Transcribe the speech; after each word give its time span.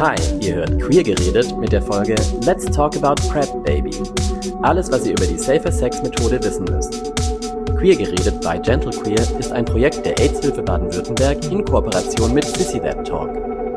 Hi, 0.00 0.14
ihr 0.40 0.54
hört 0.54 0.80
Queer 0.80 1.02
geredet 1.02 1.58
mit 1.58 1.72
der 1.72 1.82
Folge 1.82 2.14
Let's 2.44 2.64
Talk 2.66 2.96
About 2.96 3.20
PrEP 3.28 3.48
Baby. 3.64 3.90
Alles, 4.62 4.92
was 4.92 5.04
ihr 5.04 5.10
über 5.10 5.26
die 5.26 5.36
Safer 5.36 5.72
Sex 5.72 6.00
Methode 6.04 6.40
wissen 6.40 6.66
müsst. 6.66 7.12
Queer 7.76 7.96
geredet 7.96 8.40
bei 8.44 8.58
Gentle 8.58 8.92
Queer 8.92 9.20
ist 9.40 9.50
ein 9.50 9.64
Projekt 9.64 10.06
der 10.06 10.16
AIDS-Hilfe 10.20 10.62
Baden-Württemberg 10.62 11.50
in 11.50 11.64
Kooperation 11.64 12.32
mit 12.32 12.44
Sissy 12.44 12.78
That 12.78 13.08
Talk. 13.08 13.67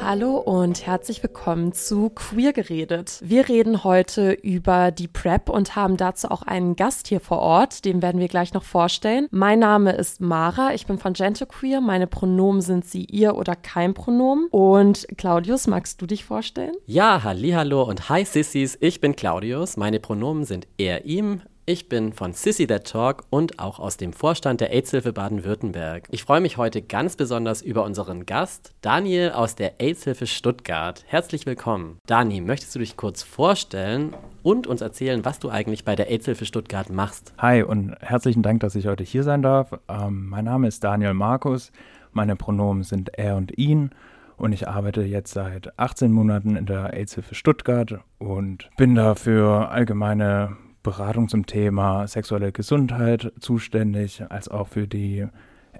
Hallo 0.00 0.36
und 0.36 0.86
herzlich 0.86 1.22
willkommen 1.22 1.72
zu 1.72 2.10
Queer 2.10 2.52
geredet. 2.52 3.20
Wir 3.22 3.48
reden 3.48 3.84
heute 3.84 4.32
über 4.32 4.90
die 4.90 5.08
PrEP 5.08 5.48
und 5.48 5.76
haben 5.76 5.96
dazu 5.96 6.28
auch 6.30 6.42
einen 6.42 6.76
Gast 6.76 7.08
hier 7.08 7.20
vor 7.20 7.38
Ort, 7.38 7.84
den 7.84 8.02
werden 8.02 8.20
wir 8.20 8.28
gleich 8.28 8.52
noch 8.52 8.64
vorstellen. 8.64 9.28
Mein 9.30 9.60
Name 9.60 9.92
ist 9.92 10.20
Mara, 10.20 10.74
ich 10.74 10.86
bin 10.86 10.98
von 10.98 11.12
Gentle 11.12 11.46
Meine 11.80 12.06
Pronomen 12.06 12.60
sind 12.60 12.84
sie 12.84 13.04
ihr 13.04 13.36
oder 13.36 13.56
kein 13.56 13.94
Pronomen. 13.94 14.48
Und 14.50 15.06
Claudius, 15.16 15.66
magst 15.66 16.02
du 16.02 16.06
dich 16.06 16.24
vorstellen? 16.24 16.74
Ja, 16.86 17.22
hallo 17.22 17.84
und 17.84 18.08
hi 18.08 18.24
Sissys, 18.24 18.76
ich 18.80 19.00
bin 19.00 19.16
Claudius. 19.16 19.76
Meine 19.76 20.00
Pronomen 20.00 20.44
sind 20.44 20.66
er, 20.76 21.04
ihm. 21.04 21.40
Ich 21.66 21.88
bin 21.88 22.12
von 22.12 22.34
Sissy 22.34 22.66
That 22.66 22.86
Talk 22.86 23.24
und 23.30 23.58
auch 23.58 23.78
aus 23.78 23.96
dem 23.96 24.12
Vorstand 24.12 24.60
der 24.60 24.70
AIDS-Hilfe 24.70 25.14
Baden-Württemberg. 25.14 26.06
Ich 26.10 26.22
freue 26.22 26.42
mich 26.42 26.58
heute 26.58 26.82
ganz 26.82 27.16
besonders 27.16 27.62
über 27.62 27.84
unseren 27.84 28.26
Gast, 28.26 28.74
Daniel 28.82 29.30
aus 29.30 29.54
der 29.54 29.80
AIDS-Hilfe 29.80 30.26
Stuttgart. 30.26 31.02
Herzlich 31.06 31.46
willkommen. 31.46 32.00
Dani, 32.06 32.42
möchtest 32.42 32.74
du 32.74 32.80
dich 32.80 32.98
kurz 32.98 33.22
vorstellen 33.22 34.14
und 34.42 34.66
uns 34.66 34.82
erzählen, 34.82 35.24
was 35.24 35.38
du 35.38 35.48
eigentlich 35.48 35.86
bei 35.86 35.96
der 35.96 36.10
AIDS-Hilfe 36.10 36.44
Stuttgart 36.44 36.90
machst? 36.90 37.32
Hi 37.38 37.62
und 37.62 37.96
herzlichen 38.00 38.42
Dank, 38.42 38.60
dass 38.60 38.74
ich 38.74 38.86
heute 38.86 39.02
hier 39.04 39.22
sein 39.22 39.40
darf. 39.40 39.72
Ähm, 39.88 40.28
mein 40.28 40.44
Name 40.44 40.68
ist 40.68 40.84
Daniel 40.84 41.14
Markus. 41.14 41.72
Meine 42.12 42.36
Pronomen 42.36 42.82
sind 42.82 43.16
er 43.16 43.36
und 43.36 43.56
ihn 43.56 43.88
und 44.36 44.52
ich 44.52 44.68
arbeite 44.68 45.00
jetzt 45.00 45.32
seit 45.32 45.78
18 45.78 46.12
Monaten 46.12 46.56
in 46.56 46.66
der 46.66 46.92
AIDS-Hilfe 46.92 47.34
Stuttgart 47.34 48.00
und 48.18 48.68
bin 48.76 48.94
da 48.94 49.14
für 49.14 49.70
allgemeine 49.70 50.58
Beratung 50.84 51.28
zum 51.28 51.46
Thema 51.46 52.06
sexuelle 52.06 52.52
Gesundheit 52.52 53.32
zuständig, 53.40 54.22
als 54.28 54.48
auch 54.48 54.68
für 54.68 54.86
die 54.86 55.26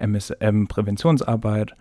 MSM-Präventionsarbeit 0.01 1.77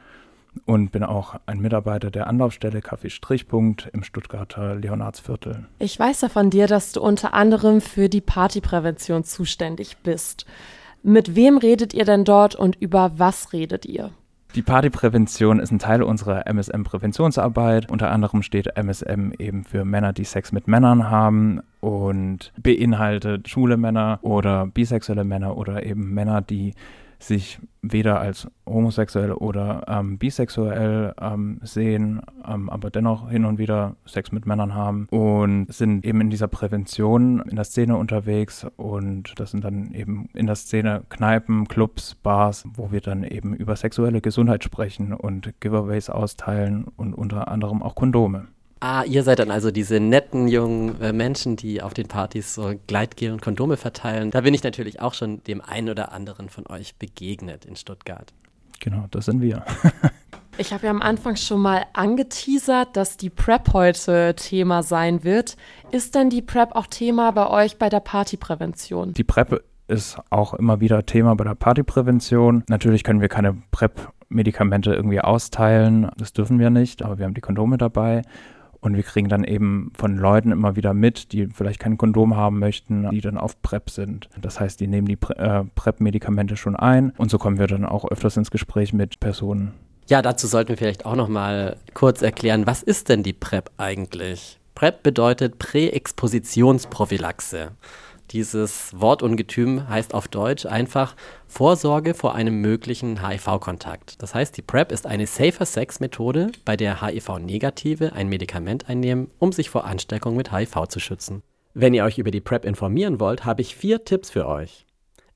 und 0.65 0.91
bin 0.91 1.03
auch 1.03 1.39
ein 1.47 1.59
Mitarbeiter 1.59 2.11
der 2.11 2.27
Anlaufstelle 2.27 2.81
Kaffee 2.81 3.09
Strichpunkt 3.09 3.89
im 3.91 4.03
Stuttgarter 4.03 4.75
Leonardsviertel. 4.75 5.65
Ich 5.79 5.97
weiß 5.97 6.21
ja 6.21 6.29
von 6.29 6.51
dir, 6.51 6.67
dass 6.67 6.91
du 6.91 7.01
unter 7.01 7.33
anderem 7.33 7.81
für 7.81 8.07
die 8.07 8.21
Partyprävention 8.21 9.23
zuständig 9.23 9.97
bist. 10.03 10.45
Mit 11.01 11.35
wem 11.35 11.57
redet 11.57 11.95
ihr 11.95 12.05
denn 12.05 12.23
dort 12.23 12.53
und 12.53 12.75
über 12.75 13.13
was 13.17 13.51
redet 13.51 13.87
ihr? 13.87 14.11
Die 14.55 14.61
Partyprävention 14.61 15.59
ist 15.59 15.71
ein 15.71 15.79
Teil 15.79 16.03
unserer 16.03 16.45
MSM-Präventionsarbeit. 16.45 17.89
Unter 17.89 18.11
anderem 18.11 18.43
steht 18.43 18.77
MSM 18.77 19.31
eben 19.39 19.63
für 19.63 19.83
Männer, 19.83 20.13
die 20.13 20.25
Sex 20.25 20.51
mit 20.51 20.67
Männern 20.67 21.09
haben 21.09 21.61
und 21.79 22.53
beinhaltet 22.61 23.49
schwule 23.49 23.77
Männer 23.77 24.19
oder 24.21 24.67
bisexuelle 24.67 25.23
Männer 25.23 25.57
oder 25.57 25.83
eben 25.83 26.13
Männer, 26.13 26.41
die 26.41 26.75
sich 27.23 27.59
weder 27.81 28.19
als 28.19 28.47
homosexuell 28.65 29.31
oder 29.33 29.83
ähm, 29.87 30.17
bisexuell 30.17 31.13
ähm, 31.19 31.59
sehen, 31.63 32.21
ähm, 32.47 32.69
aber 32.69 32.89
dennoch 32.89 33.29
hin 33.29 33.45
und 33.45 33.57
wieder 33.57 33.95
Sex 34.05 34.31
mit 34.31 34.45
Männern 34.45 34.73
haben 34.73 35.07
und 35.11 35.67
sind 35.73 36.05
eben 36.05 36.21
in 36.21 36.29
dieser 36.29 36.47
Prävention 36.47 37.41
in 37.41 37.55
der 37.55 37.65
Szene 37.65 37.97
unterwegs 37.97 38.65
und 38.77 39.33
das 39.37 39.51
sind 39.51 39.63
dann 39.63 39.91
eben 39.93 40.29
in 40.33 40.47
der 40.47 40.55
Szene 40.55 41.03
Kneipen, 41.09 41.67
Clubs, 41.67 42.15
Bars, 42.15 42.65
wo 42.73 42.91
wir 42.91 43.01
dann 43.01 43.23
eben 43.23 43.53
über 43.53 43.75
sexuelle 43.75 44.21
Gesundheit 44.21 44.63
sprechen 44.63 45.13
und 45.13 45.53
Giveaways 45.59 46.09
austeilen 46.09 46.85
und 46.95 47.13
unter 47.13 47.47
anderem 47.47 47.83
auch 47.83 47.95
Kondome. 47.95 48.47
Ah, 48.85 49.05
ihr 49.05 49.23
seid 49.23 49.39
dann 49.39 49.49
also 49.49 49.71
diese 49.71 50.01
netten 50.01 50.49
jungen 50.49 50.99
äh, 50.99 51.13
Menschen, 51.13 51.55
die 51.55 51.81
auf 51.81 51.93
den 51.93 52.09
Partys 52.09 52.53
so 52.53 52.73
Gleitgel 52.85 53.31
und 53.31 53.41
Kondome 53.41 53.77
verteilen. 53.77 54.29
Da 54.29 54.41
bin 54.41 54.53
ich 54.53 54.61
natürlich 54.61 54.99
auch 54.99 55.13
schon 55.13 55.41
dem 55.45 55.61
einen 55.61 55.87
oder 55.87 56.11
anderen 56.11 56.49
von 56.49 56.67
euch 56.67 56.97
begegnet 56.97 57.63
in 57.63 57.77
Stuttgart. 57.77 58.33
Genau, 58.81 59.05
das 59.09 59.23
sind 59.23 59.39
wir. 59.39 59.63
ich 60.57 60.73
habe 60.73 60.87
ja 60.87 60.91
am 60.91 61.01
Anfang 61.01 61.37
schon 61.37 61.61
mal 61.61 61.85
angeteasert, 61.93 62.97
dass 62.97 63.15
die 63.15 63.29
PrEP 63.29 63.71
heute 63.71 64.35
Thema 64.35 64.83
sein 64.83 65.23
wird. 65.23 65.55
Ist 65.91 66.13
denn 66.13 66.29
die 66.29 66.41
PrEP 66.41 66.75
auch 66.75 66.87
Thema 66.87 67.31
bei 67.31 67.49
euch 67.49 67.77
bei 67.77 67.87
der 67.87 68.01
Partyprävention? 68.01 69.13
Die 69.13 69.23
PrEP 69.23 69.63
ist 69.87 70.17
auch 70.29 70.53
immer 70.55 70.81
wieder 70.81 71.05
Thema 71.05 71.37
bei 71.37 71.45
der 71.45 71.55
Partyprävention. 71.55 72.65
Natürlich 72.67 73.05
können 73.05 73.21
wir 73.21 73.29
keine 73.29 73.53
PrEP-Medikamente 73.71 74.93
irgendwie 74.93 75.21
austeilen. 75.21 76.11
Das 76.17 76.33
dürfen 76.33 76.59
wir 76.59 76.69
nicht, 76.69 77.01
aber 77.01 77.17
wir 77.17 77.25
haben 77.25 77.33
die 77.33 77.39
Kondome 77.39 77.77
dabei. 77.77 78.23
Und 78.83 78.95
wir 78.97 79.03
kriegen 79.03 79.29
dann 79.29 79.45
eben 79.45 79.93
von 79.95 80.17
Leuten 80.17 80.51
immer 80.51 80.75
wieder 80.75 80.93
mit, 80.93 81.31
die 81.31 81.47
vielleicht 81.47 81.79
kein 81.79 81.97
Kondom 81.97 82.35
haben 82.35 82.59
möchten, 82.59 83.09
die 83.11 83.21
dann 83.21 83.37
auf 83.37 83.61
PrEP 83.61 83.89
sind. 83.89 84.27
Das 84.41 84.59
heißt, 84.59 84.81
die 84.81 84.87
nehmen 84.87 85.07
die 85.07 85.17
äh, 85.37 85.63
PrEP-Medikamente 85.73 86.57
schon 86.57 86.75
ein 86.75 87.13
und 87.17 87.31
so 87.31 87.37
kommen 87.37 87.59
wir 87.59 87.67
dann 87.67 87.85
auch 87.85 88.03
öfters 88.11 88.35
ins 88.35 88.51
Gespräch 88.51 88.91
mit 88.91 89.21
Personen. 89.21 89.71
Ja, 90.07 90.21
dazu 90.21 90.47
sollten 90.47 90.67
wir 90.69 90.77
vielleicht 90.77 91.05
auch 91.05 91.15
noch 91.15 91.29
mal 91.29 91.77
kurz 91.93 92.21
erklären, 92.21 92.67
was 92.67 92.83
ist 92.83 93.07
denn 93.07 93.23
die 93.23 93.31
PrEP 93.31 93.71
eigentlich? 93.77 94.59
PrEP 94.75 95.01
bedeutet 95.01 95.59
Präexpositionsprophylaxe. 95.59 97.71
Dieses 98.31 98.99
Wortungetüm 98.99 99.87
heißt 99.87 100.13
auf 100.13 100.27
Deutsch 100.27 100.65
einfach 100.65 101.15
Vorsorge 101.47 102.13
vor 102.13 102.33
einem 102.33 102.61
möglichen 102.61 103.27
HIV-Kontakt. 103.27 104.21
Das 104.23 104.33
heißt, 104.33 104.57
die 104.57 104.61
PrEP 104.61 104.91
ist 104.91 105.05
eine 105.05 105.27
Safer 105.27 105.65
Sex-Methode, 105.65 106.51
bei 106.65 106.75
der 106.75 107.01
HIV-Negative 107.01 108.13
ein 108.13 108.29
Medikament 108.29 108.89
einnehmen, 108.89 109.29
um 109.39 109.51
sich 109.51 109.69
vor 109.69 109.85
Ansteckung 109.85 110.35
mit 110.35 110.51
HIV 110.51 110.87
zu 110.87 110.99
schützen. 110.99 111.43
Wenn 111.75 111.93
ihr 111.93 112.05
euch 112.05 112.17
über 112.17 112.31
die 112.31 112.41
PrEP 112.41 112.65
informieren 112.65 113.19
wollt, 113.19 113.45
habe 113.45 113.61
ich 113.61 113.75
vier 113.75 114.03
Tipps 114.05 114.29
für 114.29 114.47
euch. 114.47 114.85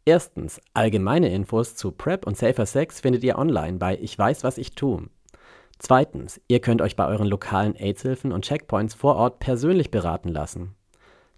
Erstens, 0.06 0.62
allgemeine 0.74 1.30
Infos 1.30 1.76
zu 1.76 1.92
PrEP 1.92 2.26
und 2.26 2.38
Safer 2.38 2.66
Sex 2.66 3.02
findet 3.02 3.26
ihr 3.26 3.38
online 3.38 3.78
bei 3.78 3.98
Ich 3.98 4.18
weiß, 4.18 4.46
was 4.46 4.58
ich 4.58 4.74
tue. 4.74 5.10
Zweitens, 5.80 6.40
ihr 6.48 6.62
könnt 6.62 6.82
euch 6.82 6.96
bei 6.96 7.06
euren 7.06 7.28
lokalen 7.28 7.76
AIDS-Hilfen 7.76 8.32
und 8.32 8.46
Checkpoints 8.46 8.96
vor 8.96 9.18
Ort 9.18 9.40
persönlich 9.40 9.92
beraten 9.92 10.30
lassen. 10.30 10.77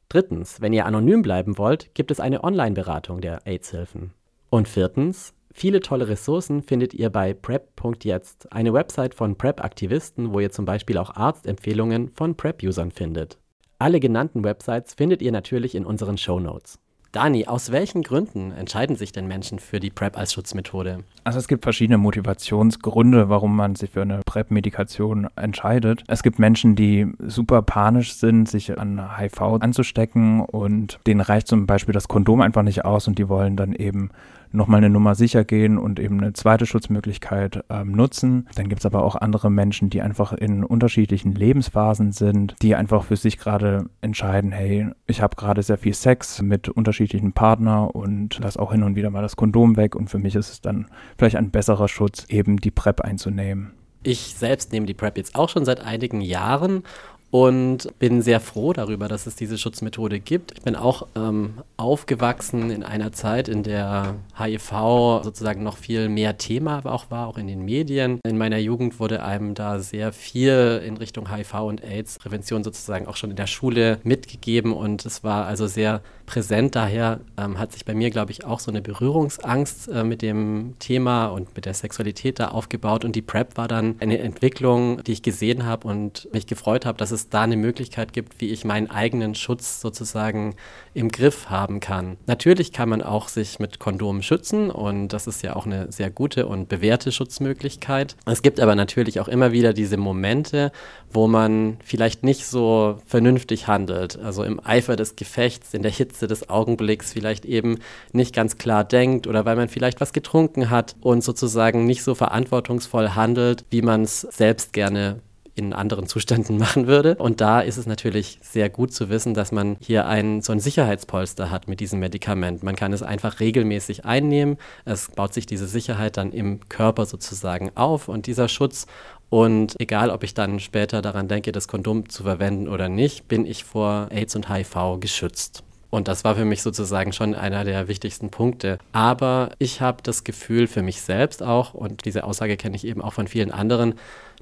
Drittens, 0.10 0.60
wenn 0.60 0.74
ihr 0.74 0.88
anonym 0.88 1.22
bleiben 1.22 1.60
wollt, 1.60 1.94
gibt 1.94 2.10
es 2.10 2.20
eine 2.20 2.44
Online-Beratung 2.44 3.22
der 3.22 3.46
AIDS-Hilfen. 3.46 4.12
Und 4.50 4.68
viertens, 4.68 5.36
viele 5.54 5.82
tolle 5.82 6.08
Ressourcen 6.08 6.64
findet 6.64 6.96
ihr 6.96 7.12
bei 7.12 7.36
prep.jetzt, 7.36 8.52
eine 8.52 8.74
Website 8.74 9.14
von 9.14 9.38
PrEP-Aktivisten, 9.38 10.34
wo 10.34 10.40
ihr 10.40 10.52
zum 10.52 10.66
Beispiel 10.66 10.98
auch 10.98 11.16
Arztempfehlungen 11.16 12.10
von 12.16 12.36
PrEP-Usern 12.36 12.90
findet. 12.90 13.38
Alle 13.78 14.00
genannten 14.00 14.44
Websites 14.44 14.96
findet 14.96 15.22
ihr 15.22 15.32
natürlich 15.32 15.76
in 15.76 15.86
unseren 15.86 16.18
Show 16.18 16.40
Notes. 16.40 16.80
Dani, 17.12 17.48
aus 17.48 17.72
welchen 17.72 18.04
Gründen 18.04 18.52
entscheiden 18.52 18.96
sich 18.96 19.12
denn 19.12 19.28
Menschen 19.28 19.58
für 19.58 19.80
die 19.80 19.90
PrEP 19.90 20.16
als 20.16 20.34
Schutzmethode? 20.34 21.04
Also 21.24 21.40
es 21.40 21.48
gibt 21.48 21.64
verschiedene 21.64 21.98
Motivationsgründe, 21.98 23.30
warum 23.30 23.56
man 23.56 23.76
sich 23.76 23.90
für 23.90 24.04
eine 24.04 24.22
PrEP-Medikation 24.24 25.28
entscheidet. 25.36 26.04
Es 26.08 26.22
gibt 26.22 26.38
Menschen, 26.38 26.76
die 26.76 27.08
super 27.20 27.64
panisch 27.64 28.14
sind, 28.14 28.48
sich 28.48 28.78
an 28.78 29.18
HIV 29.18 29.42
anzustecken 29.60 30.42
und 30.42 31.00
denen 31.08 31.22
reicht 31.22 31.48
zum 31.48 31.66
Beispiel 31.66 31.94
das 31.94 32.08
Kondom 32.08 32.42
einfach 32.42 32.64
nicht 32.64 32.86
aus 32.86 33.08
und 33.08 33.18
die 33.18 33.28
wollen 33.28 33.56
dann 33.56 33.74
eben 33.74 34.12
nochmal 34.52 34.80
eine 34.80 34.90
Nummer 34.90 35.16
sicher 35.16 35.44
gehen 35.44 35.78
und 35.78 36.00
eben 36.00 36.20
eine 36.20 36.34
zweite 36.34 36.66
Schutzmöglichkeit 36.66 37.64
ähm, 37.70 37.92
nutzen. 37.92 38.48
Dann 38.56 38.70
gibt 38.70 38.82
es 38.82 38.86
aber 38.86 39.04
auch 39.04 39.16
andere 39.16 39.50
Menschen, 39.50 39.90
die 39.90 40.02
einfach 40.02 40.34
in 40.34 40.64
unterschiedlichen 40.64 41.34
Lebensphasen 41.34 42.12
sind, 42.12 42.56
die 42.62 42.76
einfach 42.76 43.04
für 43.04 43.16
sich 43.16 43.38
gerade 43.38 43.86
entscheiden, 44.02 44.52
hey, 44.52 44.88
ich 45.08 45.22
habe 45.22 45.36
gerade 45.36 45.64
sehr 45.64 45.78
viel 45.78 45.94
Sex 45.94 46.42
mit 46.42 46.70
unterschiedlichen 46.70 47.34
Partnern 47.34 47.90
und 47.90 48.40
lass 48.42 48.58
auch 48.58 48.72
hin 48.72 48.84
und 48.84 48.96
wieder 48.96 49.10
mal 49.10 49.22
das 49.22 49.36
Kondom 49.36 49.78
weg 49.78 49.96
und 49.96 50.10
für 50.10 50.20
mich 50.20 50.36
ist 50.36 50.52
es 50.52 50.62
dann 50.62 50.88
vielleicht 51.18 51.36
ein 51.36 51.52
besserer 51.52 51.88
Schutz, 51.88 52.26
eben 52.30 52.58
die 52.58 52.72
PrEP 52.72 53.02
einzunehmen. 53.02 53.72
Ich 54.04 54.36
selbst 54.36 54.72
nehme 54.72 54.86
die 54.86 54.94
PrEP 54.94 55.18
jetzt 55.18 55.36
auch 55.36 55.50
schon 55.50 55.66
seit 55.66 55.82
einigen 55.82 56.22
Jahren 56.22 56.84
und 57.32 57.88
bin 58.00 58.22
sehr 58.22 58.40
froh 58.40 58.74
darüber, 58.74 59.08
dass 59.08 59.28
es 59.28 59.36
diese 59.36 59.58
Schutzmethode 59.58 60.20
gibt. 60.20 60.54
Ich 60.58 60.62
bin 60.64 60.76
auch 60.76 61.08
ähm, 61.16 61.60
aufgewachsen 61.78 62.72
in 62.72 62.84
einer 62.84 63.12
Zeit, 63.12 63.48
in 63.48 63.64
der 63.64 64.16
HIV 64.38 65.22
sozusagen 65.24 65.64
noch 65.64 65.78
viel 65.78 66.10
mehr 66.10 66.38
Thema 66.38 66.86
auch 66.86 67.12
war, 67.12 67.28
auch 67.28 67.38
in 67.38 67.48
den 67.48 67.64
Medien. 67.66 68.20
In 68.26 68.38
meiner 68.38 68.58
Jugend 68.58 69.00
wurde 69.00 69.24
einem 69.24 69.54
da 69.54 69.80
sehr 69.80 70.12
viel 70.12 70.82
in 70.86 70.98
Richtung 70.98 71.34
HIV 71.34 71.54
und 71.62 71.84
AIDS-Prävention 71.84 72.64
sozusagen 72.64 73.08
auch 73.08 73.16
schon 73.16 73.30
in 73.30 73.36
der 73.36 73.48
Schule 73.48 74.00
mitgegeben 74.04 74.74
und 74.74 75.06
es 75.06 75.24
war 75.24 75.46
also 75.46 75.68
sehr 75.68 76.02
präsent. 76.26 76.76
Daher 76.76 77.20
ähm, 77.38 77.60
hat 77.60 77.74
sich 77.74 77.86
bei 77.86 77.94
mir, 77.94 78.10
glaube 78.12 78.32
ich, 78.32 78.46
auch 78.46 78.60
so 78.60 78.72
eine 78.72 78.82
Berührungsangst 78.82 79.90
äh, 79.90 80.04
mit 80.04 80.22
dem 80.22 80.76
Thema 80.80 81.28
und 81.28 81.56
mit 81.56 81.66
der 81.66 81.74
Sexualität 81.74 82.40
da 82.40 82.50
aufgebaut 82.50 83.04
und 83.04 83.16
die 83.16 83.22
PrEP 83.22 83.58
war 83.58 83.68
dann 83.68 83.96
eine 84.00 84.20
Entwicklung, 84.20 85.04
die 85.04 85.12
ich 85.12 85.24
gesehen 85.24 85.66
habe 85.66 85.88
und 85.88 86.28
mich 86.32 86.48
gefreut 86.48 86.86
habe, 86.86 86.98
dass 86.98 87.12
es 87.12 87.19
es 87.20 87.30
da 87.30 87.42
eine 87.42 87.58
Möglichkeit 87.58 88.14
gibt, 88.14 88.40
wie 88.42 88.50
ich 88.50 88.66
meinen 88.66 88.90
eigenen 88.90 89.36
Schutz 89.36 89.82
sozusagen 89.82 90.56
im 90.94 91.10
Griff 91.10 91.50
haben 91.50 91.80
kann. 91.80 92.18
Natürlich 92.28 92.74
kann 92.74 92.90
man 92.90 93.02
auch 93.02 93.28
sich 93.28 93.60
mit 93.60 93.80
Kondomen 93.80 94.24
schützen 94.24 94.72
und 94.72 95.10
das 95.10 95.28
ist 95.28 95.44
ja 95.44 95.56
auch 95.56 95.66
eine 95.66 95.92
sehr 95.92 96.10
gute 96.10 96.48
und 96.48 96.70
bewährte 96.70 97.12
Schutzmöglichkeit. 97.12 98.16
Es 98.26 98.42
gibt 98.42 98.60
aber 98.60 98.76
natürlich 98.76 99.20
auch 99.20 99.28
immer 99.28 99.52
wieder 99.52 99.74
diese 99.74 99.98
Momente, 99.98 100.72
wo 101.12 101.28
man 101.28 101.78
vielleicht 101.84 102.24
nicht 102.24 102.46
so 102.46 103.00
vernünftig 103.06 103.68
handelt, 103.68 104.20
also 104.20 104.44
im 104.44 104.60
Eifer 104.64 104.96
des 104.96 105.16
Gefechts, 105.16 105.74
in 105.74 105.84
der 105.84 105.92
Hitze 105.92 106.28
des 106.28 106.50
Augenblicks 106.50 107.14
vielleicht 107.14 107.46
eben 107.46 107.80
nicht 108.12 108.34
ganz 108.34 108.58
klar 108.58 108.84
denkt 108.84 109.28
oder 109.28 109.46
weil 109.46 109.56
man 109.56 109.70
vielleicht 109.70 110.02
was 110.02 110.14
getrunken 110.14 110.70
hat 110.70 110.96
und 111.02 111.24
sozusagen 111.24 111.86
nicht 111.86 112.04
so 112.04 112.16
verantwortungsvoll 112.16 113.10
handelt, 113.10 113.66
wie 113.70 113.82
man 113.82 114.04
es 114.04 114.22
selbst 114.22 114.74
gerne 114.74 115.22
in 115.60 115.74
anderen 115.74 116.08
Zuständen 116.08 116.58
machen 116.66 116.88
würde. 116.88 117.16
Und 117.16 117.42
da 117.42 117.60
ist 117.60 117.78
es 117.78 117.86
natürlich 117.86 118.40
sehr 118.42 118.70
gut 118.70 118.94
zu 118.94 119.10
wissen, 119.10 119.34
dass 119.34 119.52
man 119.52 119.78
hier 119.80 120.08
ein, 120.08 120.42
so 120.42 120.52
ein 120.52 120.60
Sicherheitspolster 120.60 121.52
hat 121.52 121.68
mit 121.68 121.80
diesem 121.80 122.00
Medikament. 122.00 122.64
Man 122.64 122.76
kann 122.76 122.94
es 122.94 123.04
einfach 123.04 123.40
regelmäßig 123.40 124.06
einnehmen. 124.06 124.58
Es 124.86 125.12
baut 125.12 125.34
sich 125.34 125.46
diese 125.46 125.68
Sicherheit 125.68 126.18
dann 126.18 126.32
im 126.32 126.68
Körper 126.70 127.06
sozusagen 127.06 127.72
auf 127.76 128.08
und 128.08 128.26
dieser 128.26 128.48
Schutz. 128.48 128.88
Und 129.30 129.76
egal, 129.80 130.10
ob 130.10 130.24
ich 130.24 130.34
dann 130.34 130.60
später 130.60 131.04
daran 131.04 131.28
denke, 131.28 131.52
das 131.52 131.68
Kondom 131.68 132.10
zu 132.10 132.24
verwenden 132.24 132.68
oder 132.68 132.90
nicht, 132.90 133.28
bin 133.28 133.46
ich 133.46 133.64
vor 133.64 134.08
AIDS 134.10 134.36
und 134.36 134.50
HIV 134.50 135.00
geschützt. 135.00 135.64
Und 135.92 136.08
das 136.08 136.24
war 136.24 136.36
für 136.36 136.46
mich 136.46 136.62
sozusagen 136.62 137.14
schon 137.14 137.34
einer 137.36 137.64
der 137.64 137.88
wichtigsten 137.88 138.30
Punkte. 138.30 138.78
Aber 138.92 139.52
ich 139.58 139.82
habe 139.82 140.04
das 140.04 140.24
Gefühl 140.24 140.68
für 140.68 140.82
mich 140.82 141.02
selbst 141.02 141.42
auch, 141.42 141.74
und 141.74 142.06
diese 142.06 142.24
Aussage 142.24 142.58
kenne 142.58 142.76
ich 142.76 142.86
eben 142.86 143.02
auch 143.02 143.14
von 143.14 143.28
vielen 143.28 143.52
anderen, 143.52 143.96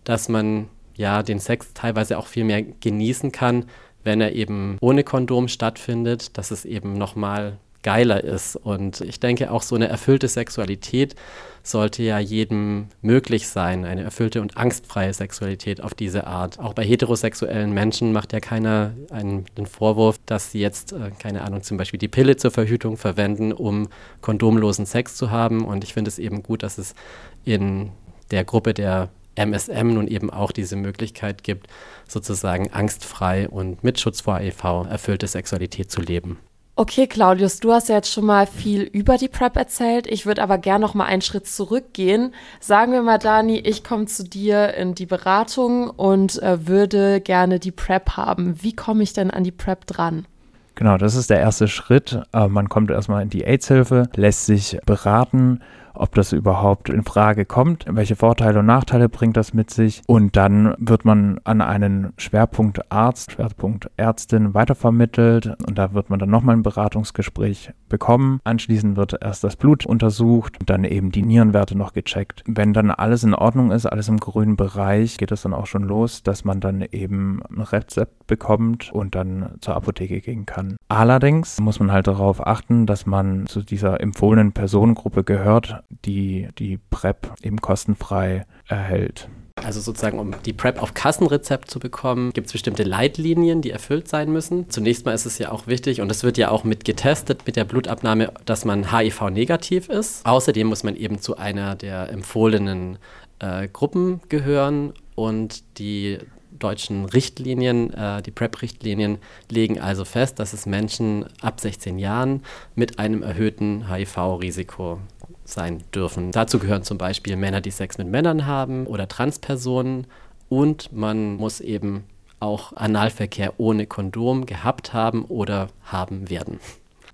dass 0.04 0.30
man 0.30 0.68
ja 0.98 1.24
den 1.24 1.40
Sex 1.40 1.74
teilweise 1.74 2.18
auch 2.18 2.28
viel 2.28 2.44
mehr 2.44 2.62
genießen 2.62 3.32
kann, 3.32 3.66
wenn 4.04 4.22
er 4.22 4.34
eben 4.34 4.78
ohne 4.82 5.04
Kondom 5.04 5.48
stattfindet, 5.48 6.38
dass 6.38 6.52
es 6.52 6.66
eben 6.66 6.94
nochmal 6.94 7.58
geiler 7.84 8.24
ist. 8.24 8.56
Und 8.56 9.02
ich 9.02 9.20
denke, 9.20 9.52
auch 9.52 9.62
so 9.62 9.76
eine 9.76 9.88
erfüllte 9.88 10.28
Sexualität 10.28 11.16
sollte 11.64 12.04
ja 12.04 12.20
jedem 12.20 12.88
möglich 13.02 13.48
sein, 13.48 13.86
eine 13.86 14.04
erfüllte 14.04 14.42
und 14.42 14.58
angstfreie 14.58 15.14
Sexualität 15.14 15.82
auf 15.82 15.94
diese 15.94 16.28
Art. 16.28 16.60
Auch 16.60 16.74
bei 16.74 16.84
heterosexuellen 16.84 17.74
Menschen 17.74 18.14
macht 18.14 18.34
ja 18.34 18.40
keiner 18.40 18.94
einen, 19.12 19.46
den 19.58 19.66
Vorwurf, 19.66 20.20
dass 20.26 20.52
sie 20.52 20.60
jetzt, 20.60 20.94
äh, 20.94 21.12
keine 21.20 21.44
Ahnung, 21.44 21.64
zum 21.64 21.78
Beispiel 21.78 21.98
die 21.98 22.08
Pille 22.08 22.38
zur 22.38 22.52
Verhütung 22.52 22.98
verwenden, 22.98 23.52
um 23.52 23.90
kondomlosen 24.22 24.86
Sex 24.86 25.16
zu 25.16 25.32
haben. 25.32 25.66
Und 25.66 25.84
ich 25.84 25.94
finde 25.94 26.10
es 26.10 26.20
eben 26.20 26.44
gut, 26.44 26.64
dass 26.64 26.78
es 26.78 26.96
in 27.44 27.92
der 28.32 28.44
Gruppe 28.44 28.74
der 28.74 29.10
MSM 29.38 29.94
nun 29.94 30.08
eben 30.08 30.30
auch 30.30 30.52
diese 30.52 30.76
Möglichkeit 30.76 31.44
gibt, 31.44 31.68
sozusagen 32.08 32.72
angstfrei 32.72 33.48
und 33.48 33.84
mit 33.84 34.00
Schutz 34.00 34.22
vor 34.22 34.40
HIV 34.40 34.88
erfüllte 34.90 35.28
Sexualität 35.28 35.92
zu 35.92 36.02
leben. 36.02 36.38
Okay, 36.80 37.08
Claudius, 37.08 37.60
du 37.60 37.72
hast 37.72 37.90
ja 37.90 37.96
jetzt 37.96 38.14
schon 38.14 38.26
mal 38.26 38.46
viel 38.46 38.84
über 38.84 39.18
die 39.18 39.30
PrEP 39.30 39.56
erzählt. 39.56 40.06
Ich 40.06 40.28
würde 40.28 40.44
aber 40.44 40.60
gerne 40.60 40.86
noch 40.86 40.94
mal 40.94 41.06
einen 41.06 41.24
Schritt 41.24 41.48
zurückgehen. 41.48 42.36
Sagen 42.60 42.92
wir 42.92 43.02
mal, 43.02 43.18
Dani, 43.18 43.58
ich 43.58 43.84
komme 43.84 44.06
zu 44.06 44.24
dir 44.24 44.76
in 44.76 44.94
die 44.94 45.08
Beratung 45.08 45.90
und 45.90 46.40
äh, 46.44 46.68
würde 46.68 47.20
gerne 47.20 47.58
die 47.58 47.72
PrEP 47.72 48.12
haben. 48.12 48.62
Wie 48.62 48.74
komme 48.74 49.02
ich 49.02 49.14
denn 49.14 49.32
an 49.32 49.44
die 49.44 49.52
PrEP 49.52 49.88
dran? 49.88 50.28
Genau, 50.76 51.00
das 51.00 51.16
ist 51.16 51.32
der 51.32 51.40
erste 51.40 51.68
Schritt. 51.68 52.22
Äh, 52.32 52.48
man 52.48 52.70
kommt 52.70 52.92
erstmal 52.92 53.24
in 53.24 53.30
die 53.30 53.44
AIDS-Hilfe, 53.44 54.10
lässt 54.16 54.46
sich 54.46 54.78
beraten 54.86 55.62
ob 55.98 56.16
das 56.16 56.34
überhaupt 56.34 56.90
in 56.90 57.04
Frage 57.04 57.46
kommt, 57.46 57.86
welche 57.90 58.16
Vorteile 58.16 58.60
und 58.60 58.66
Nachteile 58.66 59.10
bringt 59.10 59.38
das 59.38 59.54
mit 59.54 59.70
sich 59.70 60.02
und 60.08 60.36
dann 60.36 60.76
wird 60.78 61.06
man 61.06 61.40
an 61.44 61.62
einen 61.62 62.14
Schwerpunktarzt, 62.18 63.34
Schwerpunktärztin 63.34 64.54
weitervermittelt 64.54 65.58
und 65.68 65.78
da 65.78 65.94
wird 65.94 66.10
man 66.10 66.20
dann 66.20 66.30
nochmal 66.30 66.56
ein 66.56 66.64
Beratungsgespräch 66.64 67.72
bekommen. 67.90 68.40
Anschließend 68.44 68.98
wird 68.98 69.18
erst 69.22 69.44
das 69.44 69.56
Blut 69.56 69.86
untersucht, 69.86 70.58
dann 70.66 70.84
eben 70.84 71.12
die 71.12 71.24
Nierenwerte 71.24 71.78
noch 71.78 71.94
gecheckt. 71.94 72.44
Wenn 72.46 72.74
dann 72.74 72.92
alles 72.92 73.24
in 73.24 73.34
Ordnung 73.34 73.72
ist, 73.72 73.86
alles 73.86 74.10
im 74.10 74.20
grünen 74.20 74.56
Bereich, 74.56 75.18
geht 75.18 75.32
es 75.32 75.42
dann 75.42 75.54
auch 75.54 75.68
schon 75.68 75.84
los, 75.84 76.24
dass 76.24 76.46
man 76.46 76.60
dann 76.60 76.82
eben 76.92 77.42
ein 77.50 77.62
Rezept 77.62 78.28
bekommt 78.28 78.92
und 78.94 79.16
dann 79.16 79.56
zur 79.62 79.76
Apotheke 79.76 80.22
gehen 80.22 80.46
kann. 80.46 80.78
Allerdings 80.90 81.60
muss 81.60 81.80
man 81.80 81.92
halt 81.92 82.08
darauf 82.08 82.46
achten, 82.46 82.86
dass 82.86 83.06
man 83.06 83.46
zu 83.48 83.62
dieser 83.62 84.02
empfohlenen 84.02 84.52
Personengruppe 84.52 85.24
gehört, 85.24 85.84
die 85.90 86.48
die 86.58 86.78
PrEP 86.78 87.32
eben 87.42 87.58
kostenfrei 87.62 88.46
erhält. 88.68 89.30
Also 89.64 89.82
sozusagen, 89.82 90.20
um 90.20 90.36
die 90.46 90.54
PrEP 90.54 90.82
auf 90.82 90.94
Kassenrezept 90.94 91.72
zu 91.72 91.80
bekommen, 91.80 92.32
gibt 92.32 92.48
es 92.48 92.54
bestimmte 92.54 92.84
Leitlinien, 92.84 93.62
die 93.62 93.72
erfüllt 93.72 94.08
sein 94.08 94.32
müssen. 94.32 94.70
Zunächst 94.70 95.06
mal 95.06 95.14
ist 95.14 95.26
es 95.26 95.40
ja 95.40 95.52
auch 95.52 95.66
wichtig, 95.66 96.00
und 96.00 96.12
es 96.12 96.24
wird 96.24 96.38
ja 96.38 96.52
auch 96.52 96.64
mit 96.64 96.86
getestet 96.86 97.48
mit 97.48 97.56
der 97.56 97.66
Blutabnahme, 97.66 98.32
dass 98.46 98.66
man 98.66 98.92
HIV-negativ 98.96 99.90
ist. 99.90 100.26
Außerdem 100.26 100.68
muss 100.68 100.84
man 100.84 100.96
eben 100.96 101.20
zu 101.20 101.38
einer 101.38 101.76
der 101.76 102.10
empfohlenen 102.12 103.00
äh, 103.40 103.68
Gruppen 103.68 104.22
gehören 104.30 104.94
und 105.16 105.64
die 105.80 106.20
deutschen 106.52 107.06
Richtlinien, 107.06 107.94
äh, 107.94 108.22
die 108.22 108.32
PrEP-Richtlinien, 108.32 109.18
legen 109.50 109.80
also 109.80 110.06
fest, 110.06 110.40
dass 110.40 110.54
es 110.54 110.66
Menschen 110.66 111.26
ab 111.42 111.60
16 111.60 111.98
Jahren 111.98 112.44
mit 112.76 113.00
einem 113.00 113.24
erhöhten 113.24 113.90
HIV-Risiko 113.92 115.00
sein 115.48 115.84
dürfen. 115.96 116.32
Dazu 116.32 116.60
gehören 116.60 116.84
zum 116.84 116.98
Beispiel 116.98 117.36
Männer, 117.36 117.62
die 117.62 117.72
Sex 117.72 117.98
mit 117.98 118.08
Männern 118.08 118.46
haben 118.46 118.86
oder 118.86 119.08
Transpersonen 119.08 120.06
und 120.50 120.92
man 120.92 121.36
muss 121.36 121.62
eben 121.62 122.04
auch 122.40 122.74
Analverkehr 122.74 123.54
ohne 123.58 123.88
Kondom 123.88 124.46
gehabt 124.46 124.94
haben 124.94 125.26
oder 125.26 125.70
haben 125.84 126.30
werden. 126.30 126.60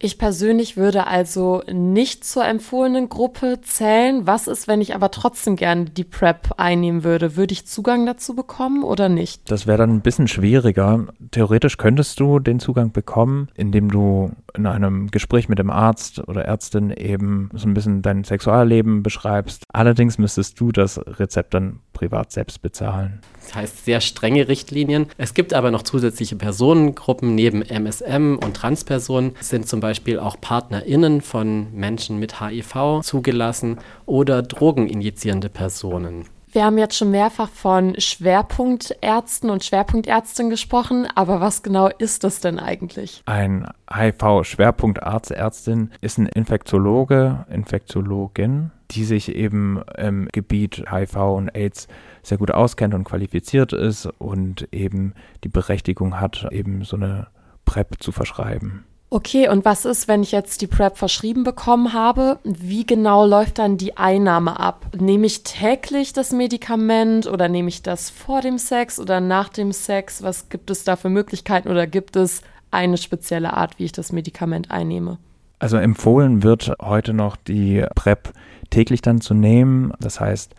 Ich 0.04 0.18
persönlich 0.18 0.76
würde 0.76 1.08
also 1.08 1.64
nicht 1.72 2.26
zur 2.26 2.44
empfohlenen 2.44 3.08
Gruppe 3.08 3.62
zählen. 3.62 4.28
Was 4.28 4.50
ist, 4.50 4.68
wenn 4.68 4.82
ich 4.82 4.96
aber 4.96 5.12
trotzdem 5.12 5.56
gerne 5.56 5.86
die 5.86 6.04
PrEP 6.04 6.56
einnehmen 6.58 7.06
würde? 7.06 7.38
Würde 7.38 7.54
ich 7.54 7.66
Zugang 7.68 8.06
dazu 8.06 8.36
bekommen 8.36 8.84
oder 8.84 9.08
nicht? 9.08 9.50
Das 9.50 9.66
wäre 9.66 9.78
dann 9.78 9.92
ein 9.92 10.02
bisschen 10.02 10.28
schwieriger. 10.28 11.06
Theoretisch 11.32 11.78
könntest 11.78 12.20
du 12.20 12.40
den 12.40 12.60
Zugang 12.60 12.92
bekommen, 12.92 13.48
indem 13.56 13.90
du 13.90 14.32
in 14.54 14.68
einem 14.68 15.10
Gespräch 15.10 15.48
mit 15.48 15.58
dem 15.58 15.70
Arzt 15.70 16.20
oder 16.28 16.44
Ärztin 16.44 16.92
eben 16.92 17.50
so 17.54 17.66
ein 17.66 17.74
bisschen 17.74 18.02
dein 18.02 18.26
Sexualleben 18.26 19.04
beschreibst. 19.04 19.64
Allerdings 19.72 20.18
müsstest 20.18 20.60
du 20.60 20.74
das 20.74 21.00
Rezept 21.00 21.54
dann 21.54 21.80
privat 21.94 22.34
selbst 22.34 22.62
bezahlen. 22.62 23.22
Das 23.42 23.56
heißt 23.56 23.86
sehr 23.86 24.02
strenge 24.02 24.48
Richtlinien. 24.48 25.08
Es 25.18 25.34
gibt 25.34 25.54
aber 25.54 25.72
noch 25.72 25.84
zusätzliche 25.84 26.36
Personengruppen 26.36 27.36
neben 27.36 27.62
MSM 27.62 28.38
und 28.44 28.54
Transpersonen. 28.56 29.32
Es 29.40 29.50
sind 29.50 29.68
zum 29.68 29.80
Beispiel 29.80 29.93
auch 30.20 30.40
PartnerInnen 30.40 31.22
von 31.22 31.74
Menschen 31.74 32.20
mit 32.20 32.42
HIV 32.42 33.02
zugelassen 33.02 33.80
oder 34.06 34.42
drogeninjizierende 34.42 35.50
Personen. 35.50 36.26
Wir 36.54 36.66
haben 36.66 36.78
jetzt 36.78 36.96
schon 36.96 37.10
mehrfach 37.10 37.50
von 37.50 38.00
Schwerpunktärzten 38.00 39.50
und 39.50 39.64
Schwerpunktärztinnen 39.64 40.52
gesprochen, 40.52 41.08
aber 41.16 41.42
was 41.42 41.64
genau 41.64 41.88
ist 41.88 42.24
das 42.24 42.42
denn 42.42 42.60
eigentlich? 42.60 43.24
Ein 43.26 43.66
HIV-Schwerpunktarzt, 43.92 45.32
Ärztin 45.32 45.90
ist 46.02 46.20
ein 46.20 46.28
Infektiologe, 46.28 47.48
Infektiologin, 47.50 48.70
die 48.92 49.04
sich 49.04 49.34
eben 49.34 49.82
im 49.98 50.28
Gebiet 50.32 50.84
HIV 50.92 51.16
und 51.16 51.56
AIDS 51.56 51.88
sehr 52.22 52.38
gut 52.38 52.52
auskennt 52.52 52.94
und 52.94 53.04
qualifiziert 53.04 53.74
ist 53.74 54.06
und 54.20 54.68
eben 54.72 55.16
die 55.44 55.50
Berechtigung 55.50 56.20
hat, 56.20 56.48
eben 56.52 56.84
so 56.84 56.98
eine 56.98 57.30
PrEP 57.66 57.96
zu 58.00 58.12
verschreiben. 58.12 58.84
Okay, 59.14 59.48
und 59.48 59.64
was 59.64 59.86
ist, 59.86 60.08
wenn 60.08 60.24
ich 60.24 60.32
jetzt 60.32 60.62
die 60.62 60.68
PrEP 60.68 60.98
verschrieben 60.98 61.44
bekommen 61.44 61.94
habe? 61.94 62.40
Wie 62.44 62.84
genau 62.84 63.28
läuft 63.28 63.60
dann 63.60 63.78
die 63.78 63.96
Einnahme 63.96 64.60
ab? 64.60 64.88
Nehme 65.00 65.28
ich 65.28 65.44
täglich 65.44 66.14
das 66.14 66.32
Medikament 66.32 67.28
oder 67.28 67.48
nehme 67.48 67.70
ich 67.70 67.84
das 67.84 68.10
vor 68.10 68.42
dem 68.42 68.58
Sex 68.58 69.00
oder 69.00 69.22
nach 69.22 69.50
dem 69.50 69.72
Sex? 69.72 70.24
Was 70.24 70.50
gibt 70.50 70.72
es 70.72 70.84
da 70.84 70.96
für 70.96 71.10
Möglichkeiten 71.10 71.70
oder 71.70 71.86
gibt 71.86 72.16
es 72.16 72.42
eine 72.72 72.98
spezielle 72.98 73.54
Art, 73.54 73.78
wie 73.78 73.86
ich 73.86 73.92
das 73.92 74.12
Medikament 74.12 74.72
einnehme? 74.72 75.20
Also 75.60 75.78
empfohlen 75.78 76.42
wird 76.42 76.74
heute 76.82 77.14
noch 77.14 77.36
die 77.36 77.86
PrEP 77.94 78.34
täglich 78.72 79.04
dann 79.04 79.22
zu 79.22 79.36
nehmen. 79.36 79.94
Das 80.00 80.20
heißt, 80.20 80.56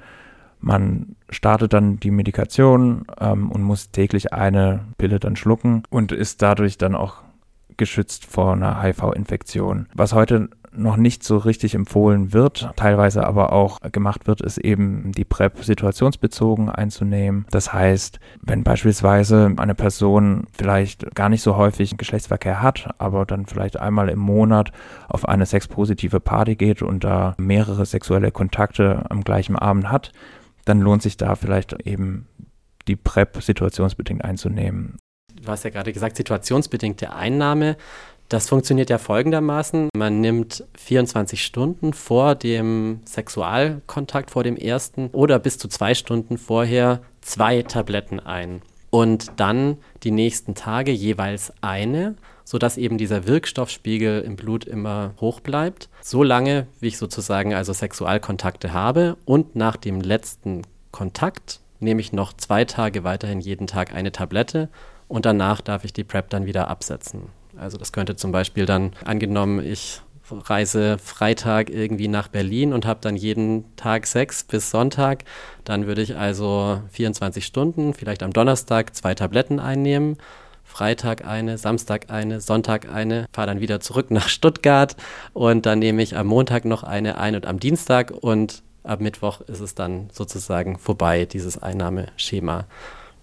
man 0.61 1.17
startet 1.29 1.73
dann 1.73 1.99
die 1.99 2.13
Medikation 2.13 3.05
ähm, 3.19 3.51
und 3.51 3.65
muss 3.65 3.91
täglich 3.91 4.33
eine 4.33 4.85
Pille 4.97 5.19
dann 5.19 5.35
schlucken 5.35 5.83
und 5.91 6.13
ist 6.13 6.41
dadurch 6.41 6.79
dann 6.79 6.95
auch 6.95 7.25
geschützt 7.77 8.27
vor 8.27 8.53
einer 8.53 8.83
HIV-Infektion. 8.83 9.87
Was 9.95 10.13
heute 10.13 10.49
noch 10.77 10.97
nicht 10.97 11.23
so 11.23 11.37
richtig 11.37 11.75
empfohlen 11.75 12.33
wird, 12.33 12.71
teilweise 12.77 13.27
aber 13.27 13.53
auch 13.53 13.81
gemacht 13.93 14.27
wird, 14.27 14.41
ist 14.41 14.59
eben 14.59 15.13
die 15.13 15.25
PrEP 15.25 15.63
situationsbezogen 15.63 16.69
einzunehmen. 16.69 17.47
Das 17.51 17.73
heißt, 17.73 18.19
wenn 18.43 18.65
beispielsweise 18.65 19.53
eine 19.57 19.75
Person 19.75 20.47
vielleicht 20.57 21.15
gar 21.15 21.29
nicht 21.29 21.43
so 21.43 21.57
häufig 21.57 21.97
Geschlechtsverkehr 21.97 22.63
hat, 22.63 22.91
aber 22.99 23.25
dann 23.27 23.47
vielleicht 23.47 23.79
einmal 23.79 24.09
im 24.09 24.19
Monat 24.19 24.73
auf 25.09 25.29
eine 25.29 25.47
sexpositive 25.47 26.21
Party 26.21 26.57
geht 26.57 26.83
und 26.83 27.05
da 27.05 27.35
mehrere 27.39 27.87
sexuelle 27.87 28.33
Kontakte 28.33 29.05
am 29.09 29.23
gleichen 29.23 29.57
Abend 29.57 29.91
hat, 29.91 30.13
dann 30.65 30.81
lohnt 30.81 31.03
sich 31.03 31.17
da 31.17 31.35
vielleicht 31.37 31.87
eben 31.87 32.27
die 32.89 32.97
PrEP 32.97 33.43
situationsbedingt 33.43 34.25
einzunehmen. 34.25 34.99
Du 35.45 35.51
hast 35.51 35.65
ja 35.65 35.71
gerade 35.71 35.93
gesagt, 35.93 36.17
situationsbedingte 36.17 37.13
Einnahme. 37.13 37.77
Das 38.31 38.49
funktioniert 38.49 38.89
ja 38.89 38.99
folgendermaßen. 38.99 39.91
Man 39.95 40.21
nimmt 40.21 40.65
24 40.79 41.45
Stunden 41.45 41.93
vor 41.93 42.35
dem 42.35 43.01
Sexualkontakt, 43.05 44.31
vor 44.31 44.43
dem 44.43 44.57
ersten 44.57 45.09
oder 45.13 45.39
bis 45.39 45.59
zu 45.59 45.69
zwei 45.69 45.95
Stunden 45.95 46.39
vorher 46.39 47.03
zwei 47.21 47.63
Tabletten 47.63 48.21
ein. 48.21 48.63
Und 48.89 49.33
dann 49.37 49.77
die 50.03 50.13
nächsten 50.13 50.55
Tage 50.55 50.93
jeweils 50.93 51.53
eine, 51.61 52.15
sodass 52.45 52.79
eben 52.79 52.97
dieser 52.97 53.27
Wirkstoffspiegel 53.27 54.23
im 54.23 54.37
Blut 54.37 54.65
immer 54.65 55.13
hoch 55.21 55.41
bleibt. 55.41 55.89
So 56.01 56.23
lange, 56.23 56.67
wie 56.81 56.89
ich 56.89 56.99
sozusagen 56.99 57.55
also 57.55 57.73
Sexualkontakte 57.73 58.73
habe. 58.73 59.17
Und 59.27 59.57
nach 59.57 59.77
dem 59.77 60.01
letzten 60.01 60.63
Kontakt 60.93 61.61
nehme 61.81 62.01
ich 62.01 62.13
noch 62.13 62.33
zwei 62.33 62.65
Tage 62.65 63.05
weiterhin 63.05 63.41
jeden 63.41 63.67
Tag 63.67 63.95
eine 63.95 64.13
Tablette 64.13 64.71
und 65.09 65.27
danach 65.27 65.61
darf 65.61 65.85
ich 65.85 65.93
die 65.93 66.05
PrEP 66.05 66.31
dann 66.31 66.47
wieder 66.47 66.69
absetzen. 66.69 67.29
Also 67.57 67.79
das 67.79 67.93
könnte 67.93 68.17
zum 68.17 68.33
Beispiel 68.33 68.67
dann 68.67 68.93
angenommen, 69.05 69.65
ich 69.65 70.01
reise 70.31 70.99
Freitag 70.99 71.71
irgendwie 71.71 72.09
nach 72.09 72.29
Berlin 72.29 72.73
und 72.73 72.87
habe 72.87 73.01
dann 73.03 73.17
jeden 73.17 73.77
Tag 73.77 74.07
Sex 74.07 74.45
bis 74.45 74.71
Sonntag, 74.71 75.25
dann 75.65 75.87
würde 75.87 76.03
ich 76.03 76.17
also 76.17 76.81
24 76.91 77.45
Stunden, 77.45 77.95
vielleicht 77.95 78.23
am 78.23 78.33
Donnerstag 78.33 78.95
zwei 78.97 79.15
Tabletten 79.15 79.61
einnehmen, 79.61 80.17
Freitag 80.65 81.27
eine, 81.27 81.59
Samstag 81.59 82.11
eine, 82.11 82.41
Sonntag 82.41 82.89
eine, 82.91 83.27
fahre 83.33 83.49
dann 83.49 83.61
wieder 83.61 83.81
zurück 83.81 84.11
nach 84.11 84.29
Stuttgart 84.29 84.97
und 85.33 85.67
dann 85.67 85.79
nehme 85.79 86.03
ich 86.03 86.17
am 86.17 86.27
Montag 86.27 86.65
noch 86.65 86.83
eine 86.83 87.19
ein 87.19 87.37
und 87.37 87.47
am 87.47 87.61
Dienstag 87.61 88.11
und 88.11 88.63
ab 88.83 89.01
Mittwoch 89.01 89.41
ist 89.43 89.61
es 89.61 89.75
dann 89.75 90.09
sozusagen 90.13 90.79
vorbei, 90.79 91.27
dieses 91.27 91.63
Einnahmeschema. 91.63 92.67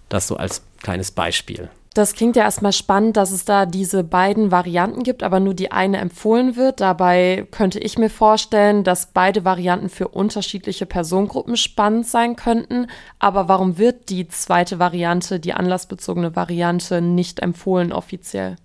Das 0.09 0.27
so 0.27 0.35
als 0.37 0.63
kleines 0.81 1.11
Beispiel. 1.11 1.69
Das 1.93 2.13
klingt 2.13 2.37
ja 2.37 2.43
erstmal 2.43 2.71
spannend, 2.71 3.17
dass 3.17 3.31
es 3.31 3.43
da 3.43 3.65
diese 3.65 4.05
beiden 4.05 4.49
Varianten 4.49 5.03
gibt, 5.03 5.23
aber 5.23 5.41
nur 5.41 5.53
die 5.53 5.73
eine 5.73 5.97
empfohlen 5.97 6.55
wird. 6.55 6.79
Dabei 6.79 7.45
könnte 7.51 7.79
ich 7.79 7.97
mir 7.97 8.09
vorstellen, 8.09 8.85
dass 8.85 9.07
beide 9.07 9.43
Varianten 9.43 9.89
für 9.89 10.07
unterschiedliche 10.07 10.85
Personengruppen 10.85 11.57
spannend 11.57 12.07
sein 12.07 12.37
könnten. 12.37 12.87
Aber 13.19 13.49
warum 13.49 13.77
wird 13.77 14.07
die 14.07 14.29
zweite 14.29 14.79
Variante, 14.79 15.41
die 15.41 15.51
anlassbezogene 15.51 16.33
Variante, 16.33 17.01
nicht 17.01 17.41
empfohlen 17.41 17.91
offiziell? 17.91 18.55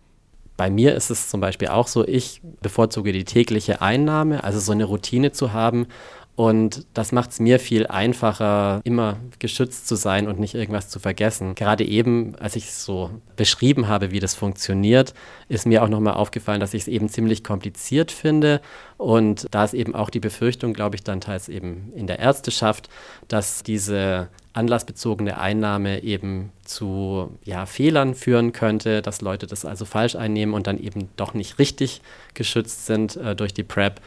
Bei 0.57 0.71
mir 0.71 0.95
ist 0.95 1.11
es 1.11 1.29
zum 1.29 1.41
Beispiel 1.41 1.69
auch 1.69 1.89
so, 1.89 2.07
ich 2.07 2.41
bevorzuge 2.63 3.13
die 3.13 3.25
tägliche 3.25 3.83
Einnahme, 3.83 4.45
also 4.45 4.61
so 4.61 4.71
eine 4.71 4.85
Routine 4.85 5.33
zu 5.33 5.53
haben 5.53 5.89
und 6.37 6.87
das 6.93 7.13
macht 7.13 7.31
es 7.31 7.41
mir 7.41 7.59
viel 7.59 7.87
einfacher, 7.87 8.83
immer 8.85 9.17
geschützt 9.39 9.89
zu 9.89 9.95
sein 9.95 10.29
und 10.29 10.39
nicht 10.39 10.55
irgendwas 10.55 10.91
zu 10.91 10.99
vergessen. 10.99 11.55
Gerade 11.55 11.83
eben, 11.83 12.37
als 12.37 12.57
ich 12.57 12.75
so 12.75 13.11
beschrieben 13.37 13.89
habe, 13.89 14.11
wie 14.11 14.21
das 14.21 14.35
funktioniert, 14.35 15.15
ist 15.49 15.67
mir 15.67 15.83
auch 15.83 15.89
nochmal 15.89 16.13
aufgefallen, 16.13 16.61
dass 16.61 16.75
ich 16.75 16.83
es 16.83 16.89
eben 16.89 17.09
ziemlich 17.09 17.43
kompliziert 17.43 18.13
finde. 18.13 18.61
Und 18.99 19.47
da 19.51 19.65
ist 19.65 19.73
eben 19.73 19.95
auch 19.95 20.11
die 20.11 20.21
Befürchtung, 20.21 20.75
glaube 20.75 20.97
ich, 20.97 21.03
dann 21.03 21.23
teils 21.23 21.49
eben 21.49 21.91
in 21.97 22.07
der 22.07 22.19
Ärzteschaft, 22.19 22.91
dass 23.29 23.63
diese 23.63 24.29
anlassbezogene 24.53 25.39
Einnahme 25.39 26.03
eben 26.03 26.53
zu 26.65 27.31
ja, 27.45 27.65
Fehlern 27.65 28.15
führen 28.15 28.53
könnte, 28.53 29.01
dass 29.01 29.23
Leute 29.23 29.47
das 29.47 29.65
also 29.65 29.87
falsch 29.87 30.17
einnehmen 30.17 30.55
und 30.55 30.67
dann 30.67 30.79
eben 30.79 31.09
doch 31.17 31.33
nicht 31.33 31.59
richtig 31.59 32.03
geschützt 32.35 32.85
sind 32.85 33.17
äh, 33.17 33.35
durch 33.35 33.55
die 33.55 33.63
PrEP. 33.63 34.03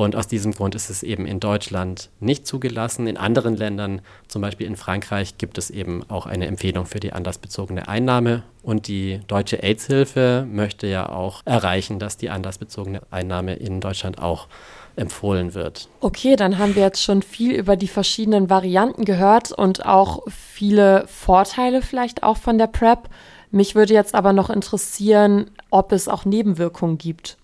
Und 0.00 0.16
aus 0.16 0.26
diesem 0.26 0.52
Grund 0.52 0.74
ist 0.74 0.88
es 0.88 1.02
eben 1.02 1.26
in 1.26 1.40
Deutschland 1.40 2.08
nicht 2.20 2.46
zugelassen. 2.46 3.06
In 3.06 3.18
anderen 3.18 3.54
Ländern, 3.54 4.00
zum 4.28 4.40
Beispiel 4.40 4.66
in 4.66 4.76
Frankreich, 4.76 5.36
gibt 5.36 5.58
es 5.58 5.68
eben 5.68 6.08
auch 6.08 6.24
eine 6.24 6.46
Empfehlung 6.46 6.86
für 6.86 7.00
die 7.00 7.12
anlassbezogene 7.12 7.86
Einnahme. 7.86 8.42
Und 8.62 8.88
die 8.88 9.20
Deutsche 9.26 9.62
AIDS-Hilfe 9.62 10.46
möchte 10.50 10.86
ja 10.86 11.10
auch 11.10 11.42
erreichen, 11.44 11.98
dass 11.98 12.16
die 12.16 12.30
anlassbezogene 12.30 13.02
Einnahme 13.10 13.56
in 13.56 13.82
Deutschland 13.82 14.18
auch 14.18 14.48
empfohlen 14.96 15.52
wird. 15.52 15.88
Okay, 16.00 16.34
dann 16.34 16.56
haben 16.56 16.76
wir 16.76 16.82
jetzt 16.82 17.02
schon 17.02 17.20
viel 17.20 17.52
über 17.52 17.76
die 17.76 17.88
verschiedenen 17.88 18.48
Varianten 18.48 19.04
gehört 19.04 19.52
und 19.52 19.84
auch 19.84 20.22
viele 20.28 21.04
Vorteile 21.08 21.82
vielleicht 21.82 22.22
auch 22.22 22.38
von 22.38 22.56
der 22.56 22.68
PrEP. 22.68 23.10
Mich 23.50 23.74
würde 23.74 23.92
jetzt 23.92 24.14
aber 24.14 24.32
noch 24.32 24.48
interessieren, 24.48 25.50
ob 25.68 25.92
es 25.92 26.08
auch 26.08 26.24
Nebenwirkungen 26.24 26.96
gibt. 26.96 27.36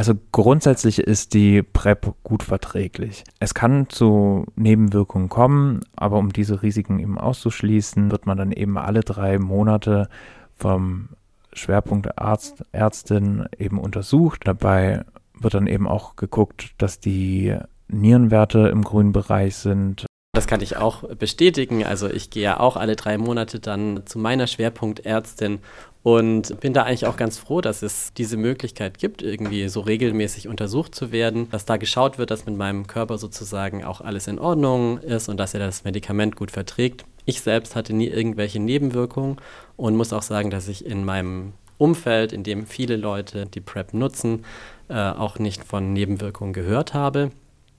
Also 0.00 0.14
grundsätzlich 0.32 0.98
ist 0.98 1.34
die 1.34 1.62
PrEP 1.62 2.14
gut 2.22 2.42
verträglich. 2.42 3.22
Es 3.38 3.52
kann 3.52 3.90
zu 3.90 4.46
Nebenwirkungen 4.56 5.28
kommen, 5.28 5.80
aber 5.94 6.16
um 6.16 6.32
diese 6.32 6.62
Risiken 6.62 7.00
eben 7.00 7.18
auszuschließen, 7.18 8.10
wird 8.10 8.24
man 8.24 8.38
dann 8.38 8.50
eben 8.50 8.78
alle 8.78 9.00
drei 9.00 9.38
Monate 9.38 10.08
vom 10.56 11.10
Schwerpunkt 11.52 12.18
Arzt, 12.18 12.64
Ärztin 12.72 13.44
eben 13.58 13.78
untersucht. 13.78 14.40
Dabei 14.44 15.04
wird 15.38 15.52
dann 15.52 15.66
eben 15.66 15.86
auch 15.86 16.16
geguckt, 16.16 16.70
dass 16.78 17.00
die 17.00 17.58
Nierenwerte 17.88 18.68
im 18.68 18.82
grünen 18.84 19.12
Bereich 19.12 19.56
sind. 19.56 20.06
Das 20.32 20.46
kann 20.46 20.62
ich 20.62 20.78
auch 20.78 21.14
bestätigen. 21.16 21.84
Also 21.84 22.08
ich 22.08 22.30
gehe 22.30 22.44
ja 22.44 22.60
auch 22.60 22.78
alle 22.78 22.96
drei 22.96 23.18
Monate 23.18 23.60
dann 23.60 24.06
zu 24.06 24.18
meiner 24.18 24.46
Schwerpunktärztin 24.46 25.58
und 26.02 26.58
bin 26.60 26.72
da 26.72 26.84
eigentlich 26.84 27.06
auch 27.06 27.16
ganz 27.16 27.38
froh, 27.38 27.60
dass 27.60 27.82
es 27.82 28.12
diese 28.14 28.36
Möglichkeit 28.36 28.98
gibt, 28.98 29.22
irgendwie 29.22 29.68
so 29.68 29.80
regelmäßig 29.80 30.48
untersucht 30.48 30.94
zu 30.94 31.12
werden, 31.12 31.50
dass 31.50 31.66
da 31.66 31.76
geschaut 31.76 32.16
wird, 32.16 32.30
dass 32.30 32.46
mit 32.46 32.56
meinem 32.56 32.86
Körper 32.86 33.18
sozusagen 33.18 33.84
auch 33.84 34.00
alles 34.00 34.26
in 34.26 34.38
Ordnung 34.38 34.98
ist 34.98 35.28
und 35.28 35.36
dass 35.36 35.52
er 35.52 35.60
das 35.60 35.84
Medikament 35.84 36.36
gut 36.36 36.50
verträgt. 36.50 37.04
Ich 37.26 37.42
selbst 37.42 37.76
hatte 37.76 37.92
nie 37.92 38.08
irgendwelche 38.08 38.60
Nebenwirkungen 38.60 39.36
und 39.76 39.96
muss 39.96 40.12
auch 40.14 40.22
sagen, 40.22 40.50
dass 40.50 40.68
ich 40.68 40.86
in 40.86 41.04
meinem 41.04 41.52
Umfeld, 41.76 42.32
in 42.32 42.44
dem 42.44 42.66
viele 42.66 42.96
Leute 42.96 43.46
die 43.46 43.60
PrEP 43.60 43.92
nutzen, 43.92 44.44
äh, 44.88 44.94
auch 44.94 45.38
nicht 45.38 45.64
von 45.64 45.92
Nebenwirkungen 45.92 46.52
gehört 46.52 46.94
habe. 46.94 47.30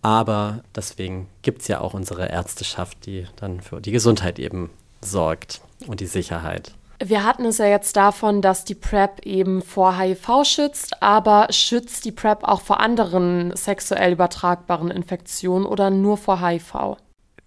Aber 0.04 0.63
deswegen 0.75 1.28
gibt 1.42 1.62
es 1.62 1.68
ja 1.68 1.82
auch 1.82 1.94
unsere 1.94 2.28
Ärzteschaft, 2.28 3.06
die 3.06 3.28
dann 3.36 3.62
für 3.62 3.82
die 3.82 3.92
Gesundheit 3.92 4.40
eben 4.40 4.70
sorgt 5.01 5.62
und 5.88 6.00
die 6.00 6.08
Sicherheit. 6.08 6.74
Wir 7.03 7.24
hatten 7.24 7.46
es 7.46 7.58
ja 7.58 7.65
jetzt 7.65 7.98
davon, 7.98 8.43
dass 8.43 8.63
die 8.63 8.75
PrEP 8.75 9.25
eben 9.25 9.63
vor 9.63 9.98
HIV 9.98 10.43
schützt, 10.43 11.01
aber 11.01 11.48
schützt 11.50 12.05
die 12.05 12.12
PrEP 12.12 12.43
auch 12.43 12.62
vor 12.62 12.79
anderen 12.79 13.55
sexuell 13.55 14.13
übertragbaren 14.13 14.91
Infektionen 14.91 15.65
oder 15.65 15.89
nur 15.89 16.17
vor 16.17 16.46
HIV? 16.46 16.98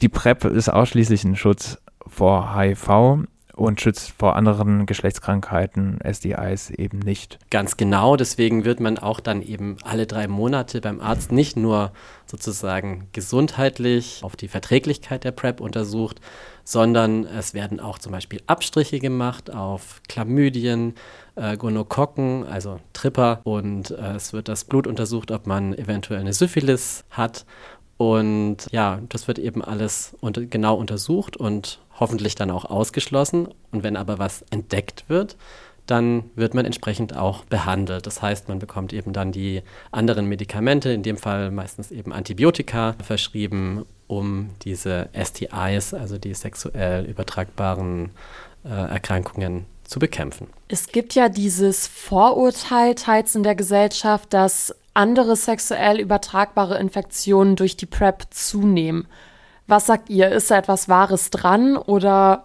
Die 0.00 0.08
PrEP 0.08 0.44
ist 0.46 0.68
ausschließlich 0.68 1.22
ein 1.22 1.36
Schutz 1.36 1.78
vor 2.04 2.56
HIV 2.56 3.26
und 3.56 3.80
schützt 3.80 4.12
vor 4.18 4.36
anderen 4.36 4.86
Geschlechtskrankheiten, 4.86 5.98
SDIs 6.02 6.70
eben 6.70 6.98
nicht. 6.98 7.38
Ganz 7.50 7.76
genau, 7.76 8.16
deswegen 8.16 8.64
wird 8.64 8.80
man 8.80 8.98
auch 8.98 9.20
dann 9.20 9.42
eben 9.42 9.76
alle 9.84 10.06
drei 10.06 10.28
Monate 10.28 10.80
beim 10.80 11.00
Arzt 11.00 11.32
nicht 11.32 11.56
nur 11.56 11.92
sozusagen 12.26 13.08
gesundheitlich 13.12 14.20
auf 14.22 14.36
die 14.36 14.48
Verträglichkeit 14.48 15.24
der 15.24 15.32
PrEP 15.32 15.60
untersucht, 15.60 16.20
sondern 16.64 17.26
es 17.26 17.54
werden 17.54 17.78
auch 17.80 17.98
zum 17.98 18.12
Beispiel 18.12 18.40
Abstriche 18.46 18.98
gemacht 18.98 19.54
auf 19.54 20.00
Chlamydien, 20.08 20.94
äh, 21.36 21.56
Gonokokken, 21.56 22.44
also 22.46 22.80
Tripper 22.92 23.40
und 23.44 23.90
äh, 23.90 24.14
es 24.14 24.32
wird 24.32 24.48
das 24.48 24.64
Blut 24.64 24.86
untersucht, 24.86 25.30
ob 25.30 25.46
man 25.46 25.74
eventuell 25.74 26.20
eine 26.20 26.32
Syphilis 26.32 27.04
hat 27.10 27.44
und 27.96 28.66
ja, 28.72 29.00
das 29.08 29.28
wird 29.28 29.38
eben 29.38 29.62
alles 29.62 30.16
unter, 30.20 30.44
genau 30.44 30.74
untersucht 30.74 31.36
und 31.36 31.80
hoffentlich 31.98 32.34
dann 32.34 32.50
auch 32.50 32.64
ausgeschlossen. 32.64 33.48
Und 33.72 33.82
wenn 33.82 33.96
aber 33.96 34.18
was 34.18 34.42
entdeckt 34.50 35.04
wird, 35.08 35.36
dann 35.86 36.30
wird 36.34 36.54
man 36.54 36.64
entsprechend 36.64 37.14
auch 37.14 37.44
behandelt. 37.44 38.06
Das 38.06 38.22
heißt, 38.22 38.48
man 38.48 38.58
bekommt 38.58 38.92
eben 38.92 39.12
dann 39.12 39.32
die 39.32 39.62
anderen 39.90 40.26
Medikamente, 40.26 40.90
in 40.90 41.02
dem 41.02 41.16
Fall 41.16 41.50
meistens 41.50 41.90
eben 41.90 42.12
Antibiotika, 42.12 42.94
verschrieben, 43.02 43.84
um 44.06 44.50
diese 44.62 45.08
STIs, 45.12 45.92
also 45.92 46.18
die 46.18 46.34
sexuell 46.34 47.04
übertragbaren 47.04 48.10
äh, 48.64 48.68
Erkrankungen, 48.68 49.66
zu 49.86 49.98
bekämpfen. 49.98 50.46
Es 50.68 50.88
gibt 50.88 51.14
ja 51.14 51.28
dieses 51.28 51.86
Vorurteil 51.86 52.94
teils 52.94 53.34
in 53.34 53.42
der 53.42 53.54
Gesellschaft, 53.54 54.32
dass 54.32 54.74
andere 54.94 55.36
sexuell 55.36 56.00
übertragbare 56.00 56.78
Infektionen 56.78 57.54
durch 57.56 57.76
die 57.76 57.86
PrEP 57.86 58.24
zunehmen. 58.30 59.06
Was 59.66 59.86
sagt 59.86 60.10
ihr? 60.10 60.30
Ist 60.30 60.50
da 60.50 60.58
etwas 60.58 60.88
Wahres 60.88 61.30
dran 61.30 61.76
oder 61.76 62.44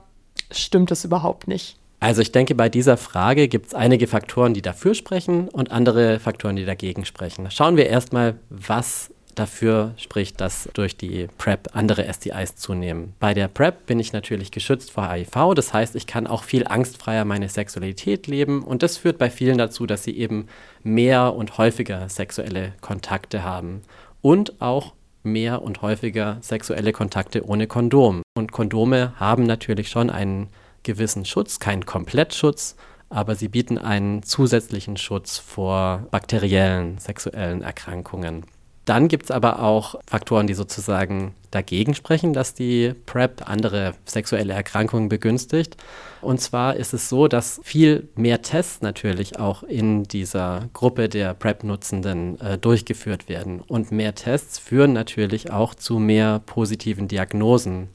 stimmt 0.52 0.92
es 0.92 1.04
überhaupt 1.04 1.48
nicht? 1.48 1.78
Also 2.00 2.22
ich 2.22 2.32
denke, 2.32 2.56
bei 2.56 2.70
dieser 2.70 2.96
Frage 2.96 3.50
gibt 3.50 3.68
es 3.68 3.74
einige 3.74 4.08
Faktoren, 4.08 4.54
die 4.54 4.62
dafür 4.62 4.96
sprechen 4.96 5.50
und 5.50 5.72
andere 5.72 6.20
Faktoren, 6.20 6.56
die 6.56 6.66
dagegen 6.66 7.04
sprechen. 7.04 7.52
Schauen 7.52 7.76
wir 7.76 7.88
erstmal, 7.88 8.36
was 8.50 9.12
dafür 9.36 9.94
spricht, 9.98 10.42
dass 10.42 10.70
durch 10.74 10.98
die 10.98 11.28
PrEP 11.38 11.70
andere 11.74 12.12
STIs 12.12 12.56
zunehmen. 12.56 13.14
Bei 13.20 13.34
der 13.34 13.48
PrEP 13.48 13.86
bin 13.86 14.00
ich 14.00 14.14
natürlich 14.14 14.52
geschützt 14.52 14.92
vor 14.92 15.10
HIV, 15.10 15.54
das 15.56 15.74
heißt, 15.74 15.96
ich 15.96 16.08
kann 16.08 16.28
auch 16.28 16.44
viel 16.44 16.68
angstfreier 16.68 17.26
meine 17.26 17.50
Sexualität 17.50 18.28
leben 18.28 18.64
und 18.64 18.84
das 18.84 18.98
führt 18.98 19.18
bei 19.18 19.30
vielen 19.30 19.58
dazu, 19.58 19.86
dass 19.86 20.04
sie 20.04 20.18
eben 20.18 20.48
mehr 20.84 21.34
und 21.36 21.58
häufiger 21.58 22.10
sexuelle 22.10 22.74
Kontakte 22.82 23.44
haben 23.44 23.82
und 24.22 24.62
auch 24.62 24.94
mehr 25.24 25.62
und 25.62 25.82
häufiger 25.82 26.38
sexuelle 26.42 26.92
Kontakte 26.92 27.46
ohne 27.46 27.68
Kondom. 27.68 28.22
Und 28.38 28.52
Kondome 28.52 29.14
haben 29.18 29.44
natürlich 29.44 29.90
schon 29.90 30.10
einen 30.10 30.50
gewissen 30.84 31.26
Schutz, 31.26 31.60
keinen 31.60 31.86
Komplettschutz, 31.86 32.76
aber 33.10 33.36
sie 33.36 33.48
bieten 33.48 33.78
einen 33.78 34.24
zusätzlichen 34.24 34.98
Schutz 34.98 35.38
vor 35.38 36.08
bakteriellen 36.12 36.98
sexuellen 37.00 37.62
Erkrankungen. 37.62 38.46
Dann 38.90 39.08
gibt 39.08 39.26
es 39.26 39.32
aber 39.32 39.62
auch 39.62 39.94
Faktoren, 40.08 40.48
die 40.48 40.56
sozusagen 40.56 41.36
dagegen 41.52 41.94
sprechen, 41.94 42.34
dass 42.34 42.56
die 42.56 42.96
PrEP 43.06 43.48
andere 43.48 43.94
sexuelle 44.06 44.54
Erkrankungen 44.54 45.10
begünstigt. 45.10 45.78
Und 46.22 46.42
zwar 46.42 46.76
ist 46.76 46.96
es 46.96 47.08
so, 47.08 47.28
dass 47.28 47.62
viel 47.64 48.10
mehr 48.16 48.42
Tests 48.42 48.82
natürlich 48.82 49.38
auch 49.38 49.62
in 49.62 50.06
dieser 50.06 50.70
Gruppe 50.74 51.08
der 51.08 51.36
PrEP-Nutzenden 51.36 52.42
äh, 52.42 52.58
durchgeführt 52.58 53.30
werden. 53.30 53.62
Und 53.62 53.92
mehr 53.92 54.16
Tests 54.16 54.58
führen 54.58 54.94
natürlich 54.94 55.52
auch 55.52 55.76
zu 55.76 56.00
mehr 56.00 56.42
positiven 56.44 57.08
Diagnosen. 57.08 57.90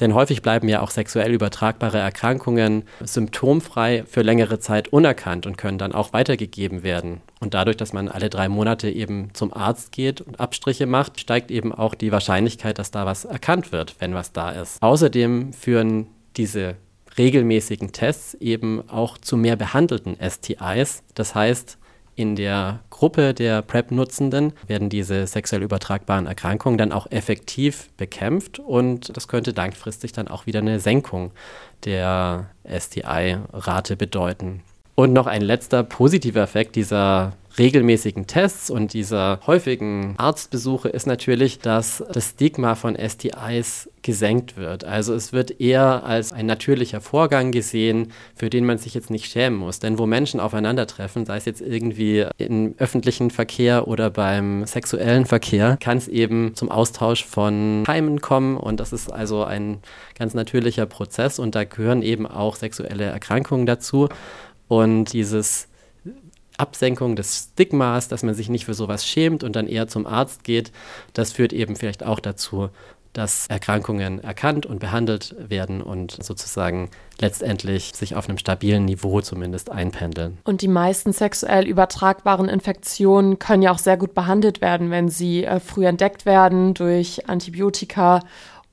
Denn 0.00 0.14
häufig 0.14 0.42
bleiben 0.42 0.68
ja 0.68 0.80
auch 0.80 0.90
sexuell 0.90 1.32
übertragbare 1.32 1.98
Erkrankungen 1.98 2.84
symptomfrei 3.02 4.04
für 4.06 4.22
längere 4.22 4.58
Zeit 4.58 4.88
unerkannt 4.88 5.46
und 5.46 5.58
können 5.58 5.78
dann 5.78 5.92
auch 5.92 6.12
weitergegeben 6.12 6.82
werden. 6.82 7.20
Und 7.40 7.54
dadurch, 7.54 7.76
dass 7.76 7.92
man 7.92 8.08
alle 8.08 8.30
drei 8.30 8.48
Monate 8.48 8.90
eben 8.90 9.30
zum 9.34 9.52
Arzt 9.52 9.92
geht 9.92 10.20
und 10.20 10.40
Abstriche 10.40 10.86
macht, 10.86 11.20
steigt 11.20 11.50
eben 11.50 11.72
auch 11.72 11.94
die 11.94 12.12
Wahrscheinlichkeit, 12.12 12.78
dass 12.78 12.90
da 12.90 13.06
was 13.06 13.24
erkannt 13.24 13.72
wird, 13.72 13.96
wenn 13.98 14.14
was 14.14 14.32
da 14.32 14.50
ist. 14.50 14.82
Außerdem 14.82 15.52
führen 15.52 16.08
diese 16.36 16.76
regelmäßigen 17.16 17.92
Tests 17.92 18.34
eben 18.34 18.88
auch 18.88 19.18
zu 19.18 19.36
mehr 19.36 19.56
behandelten 19.56 20.16
STIs. 20.16 21.02
Das 21.14 21.34
heißt, 21.34 21.77
in 22.18 22.34
der 22.34 22.80
Gruppe 22.90 23.32
der 23.32 23.62
PrEP-Nutzenden 23.62 24.52
werden 24.66 24.88
diese 24.88 25.24
sexuell 25.28 25.62
übertragbaren 25.62 26.26
Erkrankungen 26.26 26.76
dann 26.76 26.90
auch 26.90 27.06
effektiv 27.12 27.90
bekämpft 27.96 28.58
und 28.58 29.16
das 29.16 29.28
könnte 29.28 29.52
langfristig 29.52 30.10
dann 30.12 30.26
auch 30.26 30.44
wieder 30.44 30.58
eine 30.58 30.80
Senkung 30.80 31.30
der 31.84 32.50
STI-Rate 32.68 33.94
bedeuten. 33.94 34.62
Und 34.96 35.12
noch 35.12 35.28
ein 35.28 35.42
letzter 35.42 35.84
positiver 35.84 36.42
Effekt 36.42 36.74
dieser 36.74 37.34
regelmäßigen 37.58 38.26
Tests 38.26 38.70
und 38.70 38.92
dieser 38.92 39.40
häufigen 39.46 40.14
Arztbesuche 40.16 40.88
ist 40.88 41.06
natürlich, 41.06 41.58
dass 41.58 42.04
das 42.12 42.30
Stigma 42.30 42.74
von 42.74 42.96
STIs 42.96 43.90
gesenkt 44.02 44.56
wird. 44.56 44.84
Also 44.84 45.12
es 45.14 45.32
wird 45.32 45.60
eher 45.60 46.04
als 46.04 46.32
ein 46.32 46.46
natürlicher 46.46 47.00
Vorgang 47.00 47.50
gesehen, 47.50 48.12
für 48.34 48.48
den 48.48 48.64
man 48.64 48.78
sich 48.78 48.94
jetzt 48.94 49.10
nicht 49.10 49.30
schämen 49.30 49.58
muss. 49.58 49.80
Denn 49.80 49.98
wo 49.98 50.06
Menschen 50.06 50.40
aufeinandertreffen, 50.40 51.26
sei 51.26 51.36
es 51.36 51.44
jetzt 51.44 51.60
irgendwie 51.60 52.26
im 52.38 52.74
öffentlichen 52.78 53.30
Verkehr 53.30 53.88
oder 53.88 54.10
beim 54.10 54.64
sexuellen 54.64 55.26
Verkehr, 55.26 55.76
kann 55.80 55.98
es 55.98 56.08
eben 56.08 56.54
zum 56.54 56.70
Austausch 56.70 57.24
von 57.24 57.82
Keimen 57.84 58.20
kommen 58.20 58.56
und 58.56 58.80
das 58.80 58.92
ist 58.92 59.12
also 59.12 59.44
ein 59.44 59.78
ganz 60.18 60.34
natürlicher 60.34 60.86
Prozess 60.86 61.38
und 61.38 61.54
da 61.54 61.64
gehören 61.64 62.02
eben 62.02 62.26
auch 62.26 62.56
sexuelle 62.56 63.04
Erkrankungen 63.04 63.66
dazu. 63.66 64.08
Und 64.68 65.12
dieses 65.12 65.68
Absenkung 66.58 67.16
des 67.16 67.50
Stigmas, 67.52 68.08
dass 68.08 68.22
man 68.22 68.34
sich 68.34 68.48
nicht 68.48 68.66
für 68.66 68.74
sowas 68.74 69.06
schämt 69.06 69.44
und 69.44 69.56
dann 69.56 69.66
eher 69.66 69.88
zum 69.88 70.06
Arzt 70.06 70.44
geht, 70.44 70.72
das 71.14 71.32
führt 71.32 71.52
eben 71.52 71.76
vielleicht 71.76 72.04
auch 72.04 72.20
dazu, 72.20 72.68
dass 73.12 73.46
Erkrankungen 73.48 74.22
erkannt 74.22 74.66
und 74.66 74.78
behandelt 74.78 75.34
werden 75.38 75.82
und 75.82 76.22
sozusagen 76.22 76.90
letztendlich 77.20 77.92
sich 77.94 78.14
auf 78.14 78.28
einem 78.28 78.38
stabilen 78.38 78.84
Niveau 78.84 79.20
zumindest 79.20 79.70
einpendeln. 79.70 80.38
Und 80.44 80.62
die 80.62 80.68
meisten 80.68 81.12
sexuell 81.12 81.66
übertragbaren 81.66 82.48
Infektionen 82.48 83.38
können 83.38 83.62
ja 83.62 83.72
auch 83.72 83.78
sehr 83.78 83.96
gut 83.96 84.14
behandelt 84.14 84.60
werden, 84.60 84.90
wenn 84.90 85.08
sie 85.08 85.44
äh, 85.44 85.58
früh 85.58 85.86
entdeckt 85.86 86.26
werden 86.26 86.74
durch 86.74 87.28
Antibiotika 87.28 88.20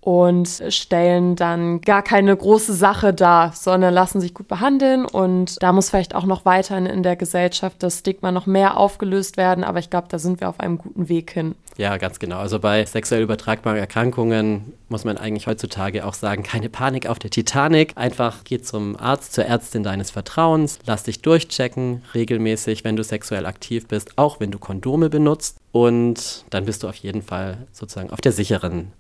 und 0.06 0.62
stellen 0.70 1.36
dann 1.36 1.82
gar 1.82 2.04
keine 2.04 2.38
große 2.38 2.76
Sache 2.76 3.12
dar, 3.12 3.54
sondern 3.54 3.92
lassen 3.92 4.22
sich 4.22 4.36
gut 4.36 4.48
behandeln. 4.48 5.04
Und 5.04 5.58
da 5.64 5.74
muss 5.74 5.90
vielleicht 5.90 6.14
auch 6.14 6.26
noch 6.26 6.46
weiterhin 6.46 6.86
in 6.86 7.02
der 7.02 7.16
Gesellschaft 7.16 7.82
das 7.82 8.00
Stigma 8.00 8.32
noch 8.32 8.46
mehr 8.46 8.78
aufgelöst 8.78 9.36
werden. 9.36 9.64
Aber 9.64 9.80
ich 9.80 9.90
glaube, 9.90 10.06
da 10.08 10.20
sind 10.20 10.42
wir 10.42 10.50
auf 10.50 10.60
einem 10.60 10.78
guten 10.78 11.10
Weg 11.10 11.32
hin. 11.32 11.56
Ja, 11.78 11.98
ganz 11.98 12.20
genau. 12.20 12.38
Also 12.38 12.60
bei 12.60 12.86
sexuell 12.86 13.24
übertragbaren 13.24 13.80
Erkrankungen 13.80 14.74
muss 14.90 15.06
man 15.06 15.18
eigentlich 15.18 15.48
heutzutage 15.48 16.06
auch 16.06 16.14
sagen, 16.14 16.44
keine 16.44 16.70
Panik 16.70 17.08
auf 17.08 17.18
der 17.18 17.32
Titanic. 17.32 17.94
Einfach 17.96 18.44
geh 18.44 18.62
zum 18.62 18.96
Arzt, 18.98 19.34
zur 19.34 19.46
Ärztin 19.46 19.82
deines 19.82 20.12
Vertrauens, 20.12 20.78
lass 20.86 21.02
dich 21.02 21.24
durchchecken 21.24 22.04
regelmäßig, 22.14 22.84
wenn 22.84 22.96
du 22.96 23.04
sexuell 23.04 23.48
aktiv 23.48 23.88
bist, 23.88 24.20
auch 24.20 24.40
wenn 24.40 24.52
du 24.52 24.60
Kondome 24.60 25.10
benutzt. 25.10 25.58
Und 25.72 26.46
dann 26.52 26.66
bist 26.66 26.84
du 26.84 26.90
auf 26.90 26.96
jeden 26.98 27.24
Fall 27.24 27.66
sozusagen 27.72 28.12
auf 28.12 28.22
der 28.22 28.34
sicheren 28.34 28.92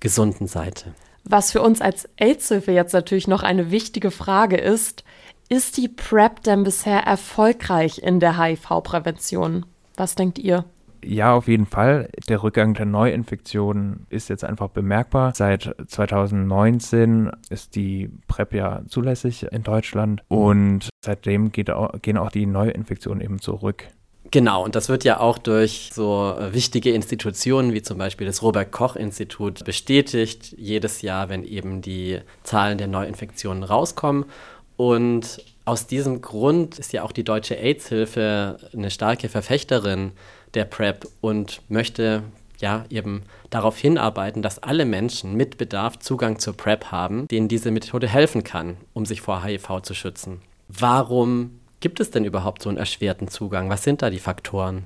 gesunden 0.00 0.46
Seite. 0.46 0.94
Was 1.24 1.50
für 1.52 1.62
uns 1.62 1.80
als 1.80 2.08
AIDS-Hilfe 2.18 2.72
jetzt 2.72 2.92
natürlich 2.92 3.26
noch 3.26 3.42
eine 3.42 3.70
wichtige 3.70 4.10
Frage 4.10 4.56
ist, 4.56 5.04
ist 5.48 5.76
die 5.76 5.88
PrEP 5.88 6.42
denn 6.42 6.64
bisher 6.64 7.00
erfolgreich 7.00 7.98
in 7.98 8.20
der 8.20 8.40
HIV-Prävention? 8.40 9.66
Was 9.96 10.14
denkt 10.14 10.38
ihr? 10.38 10.64
Ja, 11.04 11.34
auf 11.34 11.46
jeden 11.46 11.66
Fall. 11.66 12.08
Der 12.28 12.42
Rückgang 12.42 12.74
der 12.74 12.86
Neuinfektionen 12.86 14.06
ist 14.08 14.28
jetzt 14.28 14.44
einfach 14.44 14.68
bemerkbar. 14.68 15.32
Seit 15.34 15.74
2019 15.86 17.30
ist 17.48 17.76
die 17.76 18.10
PrEP 18.26 18.54
ja 18.54 18.82
zulässig 18.88 19.44
in 19.52 19.62
Deutschland 19.62 20.22
und 20.28 20.88
seitdem 21.04 21.52
auch, 21.68 21.92
gehen 22.02 22.18
auch 22.18 22.30
die 22.30 22.46
Neuinfektionen 22.46 23.22
eben 23.22 23.40
zurück. 23.40 23.84
Genau, 24.36 24.62
und 24.62 24.76
das 24.76 24.90
wird 24.90 25.02
ja 25.04 25.18
auch 25.18 25.38
durch 25.38 25.88
so 25.94 26.34
äh, 26.38 26.52
wichtige 26.52 26.92
Institutionen 26.92 27.72
wie 27.72 27.80
zum 27.80 27.96
Beispiel 27.96 28.26
das 28.26 28.42
Robert 28.42 28.70
Koch 28.70 28.94
Institut 28.94 29.64
bestätigt, 29.64 30.54
jedes 30.58 31.00
Jahr, 31.00 31.30
wenn 31.30 31.42
eben 31.42 31.80
die 31.80 32.20
Zahlen 32.42 32.76
der 32.76 32.86
Neuinfektionen 32.86 33.62
rauskommen. 33.62 34.26
Und 34.76 35.42
aus 35.64 35.86
diesem 35.86 36.20
Grund 36.20 36.78
ist 36.78 36.92
ja 36.92 37.02
auch 37.02 37.12
die 37.12 37.24
Deutsche 37.24 37.56
AIDS-Hilfe 37.58 38.58
eine 38.74 38.90
starke 38.90 39.30
Verfechterin 39.30 40.12
der 40.52 40.66
PrEP 40.66 41.08
und 41.22 41.62
möchte 41.70 42.22
ja 42.58 42.84
eben 42.90 43.22
darauf 43.48 43.78
hinarbeiten, 43.78 44.42
dass 44.42 44.62
alle 44.62 44.84
Menschen 44.84 45.32
mit 45.32 45.56
Bedarf 45.56 45.98
Zugang 45.98 46.38
zur 46.40 46.54
PrEP 46.54 46.92
haben, 46.92 47.26
denen 47.28 47.48
diese 47.48 47.70
Methode 47.70 48.06
helfen 48.06 48.44
kann, 48.44 48.76
um 48.92 49.06
sich 49.06 49.22
vor 49.22 49.42
HIV 49.42 49.80
zu 49.80 49.94
schützen. 49.94 50.42
Warum 50.68 51.52
gibt 51.80 52.00
es 52.00 52.10
denn 52.10 52.24
überhaupt 52.24 52.62
so 52.62 52.68
einen 52.68 52.78
erschwerten 52.78 53.28
Zugang? 53.28 53.68
Was 53.70 53.84
sind 53.84 54.02
da 54.02 54.10
die 54.10 54.18
Faktoren? 54.18 54.84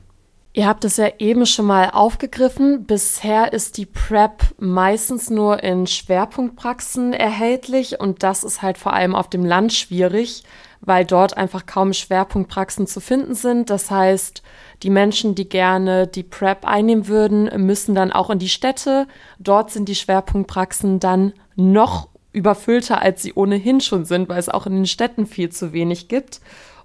Ihr 0.52 0.66
habt 0.66 0.84
es 0.84 0.96
ja 0.96 1.08
eben 1.20 1.46
schon 1.46 1.66
mal 1.66 1.90
aufgegriffen. 1.90 2.84
Bisher 2.84 3.52
ist 3.52 3.76
die 3.76 3.86
PrEP 3.86 4.42
meistens 4.58 5.30
nur 5.30 5.62
in 5.62 5.86
Schwerpunktpraxen 5.86 7.12
erhältlich 7.12 8.00
und 8.00 8.24
das 8.24 8.42
ist 8.42 8.60
halt 8.60 8.76
vor 8.76 8.92
allem 8.92 9.14
auf 9.14 9.30
dem 9.30 9.44
Land 9.44 9.72
schwierig, 9.72 10.42
weil 10.80 11.04
dort 11.04 11.36
einfach 11.36 11.66
kaum 11.66 11.92
Schwerpunktpraxen 11.92 12.88
zu 12.88 12.98
finden 13.00 13.36
sind. 13.36 13.70
Das 13.70 13.92
heißt, 13.92 14.42
die 14.82 14.90
Menschen, 14.90 15.36
die 15.36 15.48
gerne 15.48 16.08
die 16.08 16.24
PrEP 16.24 16.66
einnehmen 16.66 17.06
würden, 17.06 17.44
müssen 17.64 17.94
dann 17.94 18.10
auch 18.10 18.28
in 18.28 18.40
die 18.40 18.48
Städte. 18.48 19.06
Dort 19.38 19.70
sind 19.70 19.88
die 19.88 19.94
Schwerpunktpraxen 19.94 20.98
dann 20.98 21.32
noch 21.54 22.08
überfüllter, 22.32 23.00
als 23.00 23.22
sie 23.22 23.34
ohnehin 23.34 23.80
schon 23.80 24.04
sind, 24.04 24.28
weil 24.28 24.38
es 24.38 24.48
auch 24.48 24.66
in 24.66 24.74
den 24.74 24.86
Städten 24.86 25.26
viel 25.26 25.50
zu 25.50 25.72
wenig 25.72 26.08
gibt. 26.08 26.40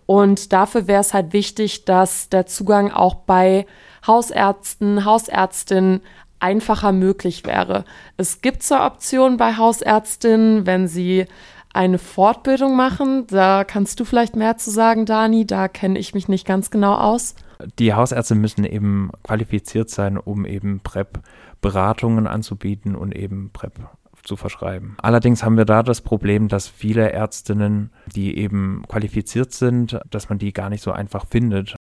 Und 0.05 0.53
dafür 0.53 0.87
wäre 0.87 1.01
es 1.01 1.13
halt 1.13 1.33
wichtig, 1.33 1.85
dass 1.85 2.29
der 2.29 2.45
Zugang 2.45 2.91
auch 2.91 3.15
bei 3.15 3.65
Hausärzten, 4.05 5.05
Hausärztinnen 5.05 6.01
einfacher 6.39 6.91
möglich 6.91 7.45
wäre. 7.45 7.85
Es 8.17 8.41
gibt 8.41 8.61
zwar 8.61 8.85
Optionen 8.85 9.37
bei 9.37 9.57
Hausärztinnen, 9.57 10.65
wenn 10.65 10.87
sie 10.87 11.25
eine 11.73 11.97
Fortbildung 11.97 12.75
machen. 12.75 13.27
Da 13.27 13.63
kannst 13.63 13.99
du 13.99 14.05
vielleicht 14.05 14.35
mehr 14.35 14.57
zu 14.57 14.71
sagen, 14.71 15.05
Dani. 15.05 15.45
Da 15.45 15.67
kenne 15.67 15.99
ich 15.99 16.13
mich 16.13 16.27
nicht 16.27 16.45
ganz 16.45 16.69
genau 16.69 16.95
aus. 16.95 17.35
Die 17.79 17.93
Hausärzte 17.93 18.35
müssen 18.35 18.63
eben 18.63 19.11
qualifiziert 19.23 19.89
sein, 19.89 20.17
um 20.17 20.45
eben 20.45 20.81
PrEP-Beratungen 20.81 22.27
anzubieten 22.27 22.95
und 22.95 23.15
eben 23.15 23.49
PrEP 23.51 23.79
zu 24.25 24.35
verschreiben. 24.35 24.97
Allerdings 25.01 25.43
haben 25.43 25.57
wir 25.57 25.65
da 25.65 25.83
das 25.83 26.01
Problem, 26.01 26.47
dass 26.47 26.67
viele 26.67 27.11
Ärztinnen, 27.11 27.91
die 28.07 28.37
eben 28.37 28.83
qualifiziert 28.87 29.53
sind, 29.53 29.99
dass 30.09 30.29
man 30.29 30.37
die 30.37 30.53
gar 30.53 30.69
nicht 30.69 30.83
so 30.83 30.91
einfach 30.91 31.25
findet. 31.29 31.75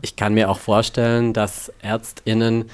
Ich 0.00 0.16
kann 0.16 0.34
mir 0.34 0.50
auch 0.50 0.58
vorstellen, 0.58 1.32
dass 1.32 1.72
Ärztinnen 1.80 2.66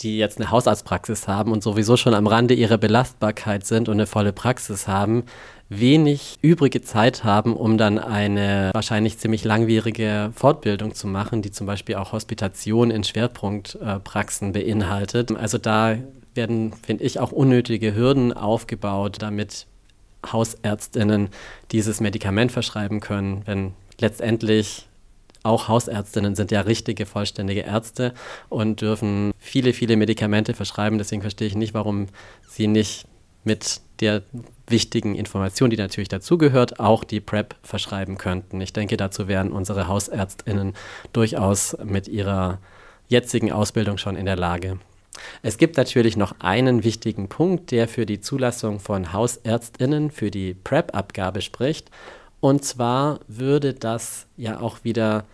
die 0.00 0.18
jetzt 0.18 0.40
eine 0.40 0.50
Hausarztpraxis 0.50 1.28
haben 1.28 1.52
und 1.52 1.62
sowieso 1.62 1.96
schon 1.96 2.14
am 2.14 2.26
Rande 2.26 2.54
ihrer 2.54 2.78
Belastbarkeit 2.78 3.66
sind 3.66 3.88
und 3.88 3.94
eine 3.94 4.06
volle 4.06 4.32
Praxis 4.32 4.88
haben, 4.88 5.24
wenig 5.68 6.38
übrige 6.42 6.82
Zeit 6.82 7.24
haben, 7.24 7.56
um 7.56 7.78
dann 7.78 7.98
eine 7.98 8.70
wahrscheinlich 8.74 9.18
ziemlich 9.18 9.44
langwierige 9.44 10.32
Fortbildung 10.34 10.94
zu 10.94 11.06
machen, 11.06 11.42
die 11.42 11.50
zum 11.50 11.66
Beispiel 11.66 11.96
auch 11.96 12.12
Hospitation 12.12 12.90
in 12.90 13.04
Schwerpunktpraxen 13.04 14.52
beinhaltet. 14.52 15.34
Also 15.34 15.58
da 15.58 15.96
werden, 16.34 16.72
finde 16.72 17.04
ich, 17.04 17.20
auch 17.20 17.32
unnötige 17.32 17.94
Hürden 17.94 18.32
aufgebaut, 18.32 19.16
damit 19.20 19.66
Hausärztinnen 20.30 21.28
dieses 21.72 22.00
Medikament 22.00 22.52
verschreiben 22.52 23.00
können, 23.00 23.42
wenn 23.44 23.72
letztendlich 23.98 24.88
auch 25.42 25.68
Hausärztinnen 25.68 26.36
sind 26.36 26.52
ja 26.52 26.60
richtige, 26.60 27.04
vollständige 27.06 27.62
Ärzte 27.62 28.14
und 28.48 28.80
dürfen 28.80 29.32
viele, 29.38 29.72
viele 29.72 29.96
Medikamente 29.96 30.54
verschreiben. 30.54 30.98
Deswegen 30.98 31.22
verstehe 31.22 31.48
ich 31.48 31.56
nicht, 31.56 31.74
warum 31.74 32.06
sie 32.48 32.68
nicht 32.68 33.06
mit 33.44 33.80
der 34.00 34.22
wichtigen 34.68 35.14
Information, 35.16 35.70
die 35.70 35.76
natürlich 35.76 36.08
dazugehört, 36.08 36.78
auch 36.78 37.02
die 37.02 37.20
PrEP 37.20 37.56
verschreiben 37.62 38.18
könnten. 38.18 38.60
Ich 38.60 38.72
denke, 38.72 38.96
dazu 38.96 39.26
wären 39.26 39.50
unsere 39.50 39.88
Hausärztinnen 39.88 40.74
durchaus 41.12 41.76
mit 41.84 42.06
ihrer 42.06 42.58
jetzigen 43.08 43.52
Ausbildung 43.52 43.98
schon 43.98 44.16
in 44.16 44.26
der 44.26 44.36
Lage. 44.36 44.78
Es 45.42 45.58
gibt 45.58 45.76
natürlich 45.76 46.16
noch 46.16 46.34
einen 46.40 46.84
wichtigen 46.84 47.28
Punkt, 47.28 47.70
der 47.70 47.88
für 47.88 48.06
die 48.06 48.20
Zulassung 48.20 48.80
von 48.80 49.12
Hausärztinnen 49.12 50.10
für 50.10 50.30
die 50.30 50.54
PrEP-Abgabe 50.54 51.42
spricht. 51.42 51.90
Und 52.40 52.64
zwar 52.64 53.20
würde 53.28 53.74
das 53.74 54.26
ja 54.36 54.60
auch 54.60 54.84
wieder 54.84 55.24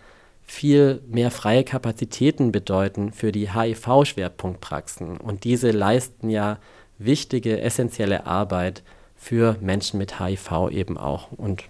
viel 0.43 1.01
mehr 1.07 1.31
freie 1.31 1.63
Kapazitäten 1.63 2.51
bedeuten 2.51 3.13
für 3.13 3.31
die 3.31 3.53
HIV-Schwerpunktpraxen. 3.53 5.17
Und 5.17 5.43
diese 5.43 5.71
leisten 5.71 6.29
ja 6.29 6.57
wichtige, 6.97 7.61
essentielle 7.61 8.25
Arbeit 8.25 8.83
für 9.15 9.57
Menschen 9.61 9.97
mit 9.99 10.19
HIV 10.19 10.69
eben 10.71 10.97
auch. 10.97 11.31
Und 11.31 11.63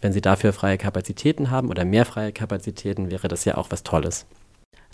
wenn 0.00 0.12
sie 0.12 0.20
dafür 0.20 0.52
freie 0.52 0.78
Kapazitäten 0.78 1.50
haben 1.50 1.70
oder 1.70 1.84
mehr 1.84 2.04
freie 2.04 2.32
Kapazitäten, 2.32 3.10
wäre 3.10 3.28
das 3.28 3.44
ja 3.44 3.56
auch 3.56 3.70
was 3.70 3.84
Tolles. 3.84 4.26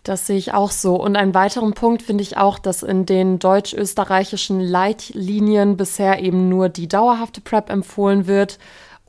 Das 0.02 0.26
sehe 0.26 0.38
ich 0.38 0.52
auch 0.54 0.70
so. 0.70 0.96
Und 0.96 1.16
einen 1.16 1.34
weiteren 1.34 1.74
Punkt 1.74 2.02
finde 2.02 2.22
ich 2.22 2.36
auch, 2.36 2.58
dass 2.58 2.82
in 2.82 3.06
den 3.06 3.38
deutsch-österreichischen 3.38 4.60
Leitlinien 4.60 5.76
bisher 5.76 6.22
eben 6.22 6.48
nur 6.48 6.68
die 6.68 6.88
dauerhafte 6.88 7.40
PrEP 7.40 7.70
empfohlen 7.70 8.26
wird. 8.26 8.58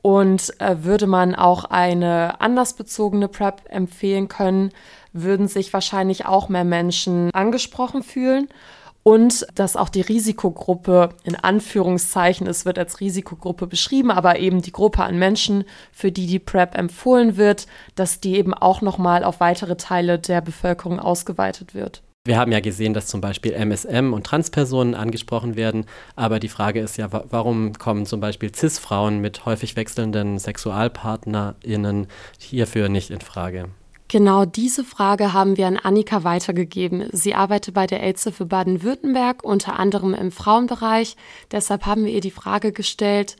Und 0.02 0.60
äh, 0.60 0.78
würde 0.82 1.06
man 1.06 1.36
auch 1.36 1.64
eine 1.64 2.40
andersbezogene 2.40 3.28
PrEP 3.28 3.62
empfehlen 3.68 4.26
können, 4.26 4.72
würden 5.12 5.46
sich 5.46 5.72
wahrscheinlich 5.72 6.26
auch 6.26 6.48
mehr 6.48 6.64
Menschen 6.64 7.30
angesprochen 7.32 8.02
fühlen 8.02 8.48
und 9.02 9.46
dass 9.54 9.76
auch 9.76 9.88
die 9.88 10.00
Risikogruppe 10.00 11.10
in 11.24 11.34
Anführungszeichen, 11.34 12.46
es 12.46 12.64
wird 12.64 12.78
als 12.78 13.00
Risikogruppe 13.00 13.66
beschrieben, 13.66 14.10
aber 14.10 14.38
eben 14.38 14.62
die 14.62 14.72
Gruppe 14.72 15.02
an 15.02 15.18
Menschen, 15.18 15.64
für 15.92 16.12
die 16.12 16.26
die 16.26 16.38
PrEP 16.38 16.76
empfohlen 16.76 17.36
wird, 17.36 17.66
dass 17.94 18.20
die 18.20 18.36
eben 18.36 18.54
auch 18.54 18.80
nochmal 18.80 19.24
auf 19.24 19.40
weitere 19.40 19.76
Teile 19.76 20.18
der 20.18 20.40
Bevölkerung 20.40 21.00
ausgeweitet 21.00 21.74
wird. 21.74 22.02
Wir 22.24 22.38
haben 22.38 22.52
ja 22.52 22.60
gesehen, 22.60 22.94
dass 22.94 23.08
zum 23.08 23.20
Beispiel 23.20 23.52
MSM 23.52 24.12
und 24.12 24.24
Transpersonen 24.24 24.94
angesprochen 24.94 25.56
werden, 25.56 25.86
aber 26.14 26.38
die 26.38 26.48
Frage 26.48 26.78
ist 26.78 26.96
ja, 26.96 27.08
warum 27.10 27.72
kommen 27.72 28.06
zum 28.06 28.20
Beispiel 28.20 28.54
CIS-Frauen 28.54 29.18
mit 29.18 29.44
häufig 29.44 29.74
wechselnden 29.74 30.38
SexualpartnerInnen 30.38 32.06
hierfür 32.38 32.88
nicht 32.88 33.10
in 33.10 33.20
Frage? 33.20 33.70
Genau 34.12 34.44
diese 34.44 34.84
Frage 34.84 35.32
haben 35.32 35.56
wir 35.56 35.66
an 35.66 35.78
Annika 35.78 36.22
weitergegeben. 36.22 37.08
Sie 37.12 37.34
arbeitet 37.34 37.72
bei 37.72 37.86
der 37.86 38.02
AIDS 38.02 38.28
für 38.30 38.44
Baden-Württemberg, 38.44 39.42
unter 39.42 39.78
anderem 39.78 40.12
im 40.12 40.30
Frauenbereich. 40.30 41.16
Deshalb 41.50 41.86
haben 41.86 42.04
wir 42.04 42.12
ihr 42.12 42.20
die 42.20 42.30
Frage 42.30 42.72
gestellt, 42.72 43.38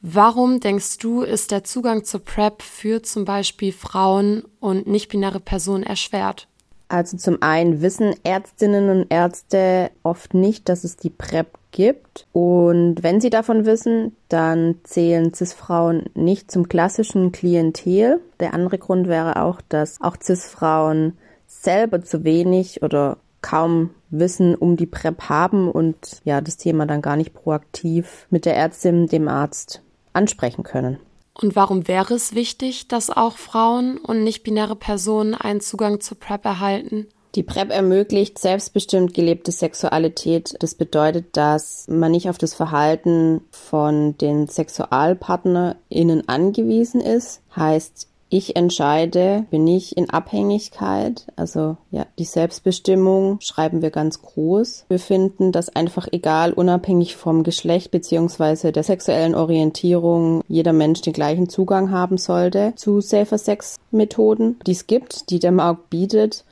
warum 0.00 0.60
denkst 0.60 0.96
du, 0.96 1.20
ist 1.20 1.50
der 1.50 1.62
Zugang 1.62 2.04
zur 2.04 2.20
PrEP 2.20 2.62
für 2.62 3.02
zum 3.02 3.26
Beispiel 3.26 3.70
Frauen 3.70 4.44
und 4.60 4.86
nicht-binäre 4.86 5.40
Personen 5.40 5.82
erschwert? 5.82 6.48
Also 6.88 7.16
zum 7.16 7.42
einen 7.42 7.80
wissen 7.80 8.14
Ärztinnen 8.24 8.90
und 8.90 9.06
Ärzte 9.10 9.90
oft 10.02 10.34
nicht, 10.34 10.68
dass 10.68 10.84
es 10.84 10.96
die 10.96 11.10
PrEP 11.10 11.48
gibt. 11.70 12.26
Und 12.32 13.02
wenn 13.02 13.20
sie 13.20 13.30
davon 13.30 13.66
wissen, 13.66 14.16
dann 14.28 14.76
zählen 14.84 15.34
CIS-Frauen 15.34 16.04
nicht 16.14 16.50
zum 16.50 16.68
klassischen 16.68 17.32
Klientel. 17.32 18.20
Der 18.38 18.54
andere 18.54 18.78
Grund 18.78 19.08
wäre 19.08 19.42
auch, 19.42 19.60
dass 19.68 20.00
auch 20.00 20.16
CIS-Frauen 20.20 21.16
selber 21.46 22.02
zu 22.02 22.24
wenig 22.24 22.82
oder 22.82 23.18
kaum 23.42 23.90
Wissen 24.10 24.54
um 24.54 24.76
die 24.76 24.86
PrEP 24.86 25.28
haben 25.28 25.70
und 25.70 26.22
ja, 26.24 26.40
das 26.40 26.56
Thema 26.56 26.86
dann 26.86 27.02
gar 27.02 27.16
nicht 27.16 27.34
proaktiv 27.34 28.26
mit 28.30 28.46
der 28.46 28.56
Ärztin, 28.56 29.06
dem 29.06 29.28
Arzt 29.28 29.82
ansprechen 30.12 30.62
können. 30.62 30.98
Und 31.40 31.56
warum 31.56 31.88
wäre 31.88 32.14
es 32.14 32.34
wichtig, 32.34 32.88
dass 32.88 33.10
auch 33.10 33.36
Frauen 33.36 33.98
und 33.98 34.22
nicht-binäre 34.22 34.76
Personen 34.76 35.34
einen 35.34 35.60
Zugang 35.60 36.00
zur 36.00 36.18
PrEP 36.18 36.44
erhalten? 36.44 37.08
Die 37.34 37.42
PrEP 37.42 37.70
ermöglicht 37.70 38.38
selbstbestimmt 38.38 39.12
gelebte 39.12 39.50
Sexualität. 39.50 40.54
Das 40.60 40.76
bedeutet, 40.76 41.36
dass 41.36 41.86
man 41.88 42.12
nicht 42.12 42.30
auf 42.30 42.38
das 42.38 42.54
Verhalten 42.54 43.40
von 43.50 44.16
den 44.18 44.46
SexualpartnerInnen 44.46 46.28
angewiesen 46.28 47.00
ist. 47.00 47.42
Heißt, 47.56 48.08
ich 48.34 48.56
entscheide, 48.56 49.46
bin 49.50 49.64
ich 49.68 49.96
in 49.96 50.10
Abhängigkeit. 50.10 51.26
Also 51.36 51.76
ja, 51.92 52.04
die 52.18 52.24
Selbstbestimmung 52.24 53.38
schreiben 53.40 53.80
wir 53.80 53.90
ganz 53.90 54.22
groß. 54.22 54.86
Wir 54.88 54.98
finden, 54.98 55.52
dass 55.52 55.74
einfach 55.74 56.08
egal, 56.10 56.52
unabhängig 56.52 57.14
vom 57.14 57.44
Geschlecht 57.44 57.92
beziehungsweise 57.92 58.72
der 58.72 58.82
sexuellen 58.82 59.36
Orientierung, 59.36 60.42
jeder 60.48 60.72
Mensch 60.72 61.00
den 61.00 61.12
gleichen 61.12 61.48
Zugang 61.48 61.92
haben 61.92 62.18
sollte 62.18 62.72
zu 62.74 63.00
Safer 63.00 63.38
Sex 63.38 63.76
Methoden, 63.92 64.58
die 64.66 64.72
es 64.72 64.88
gibt, 64.88 65.30
die 65.30 65.38
der 65.38 65.52
Markt 65.52 65.90
bietet 65.90 66.44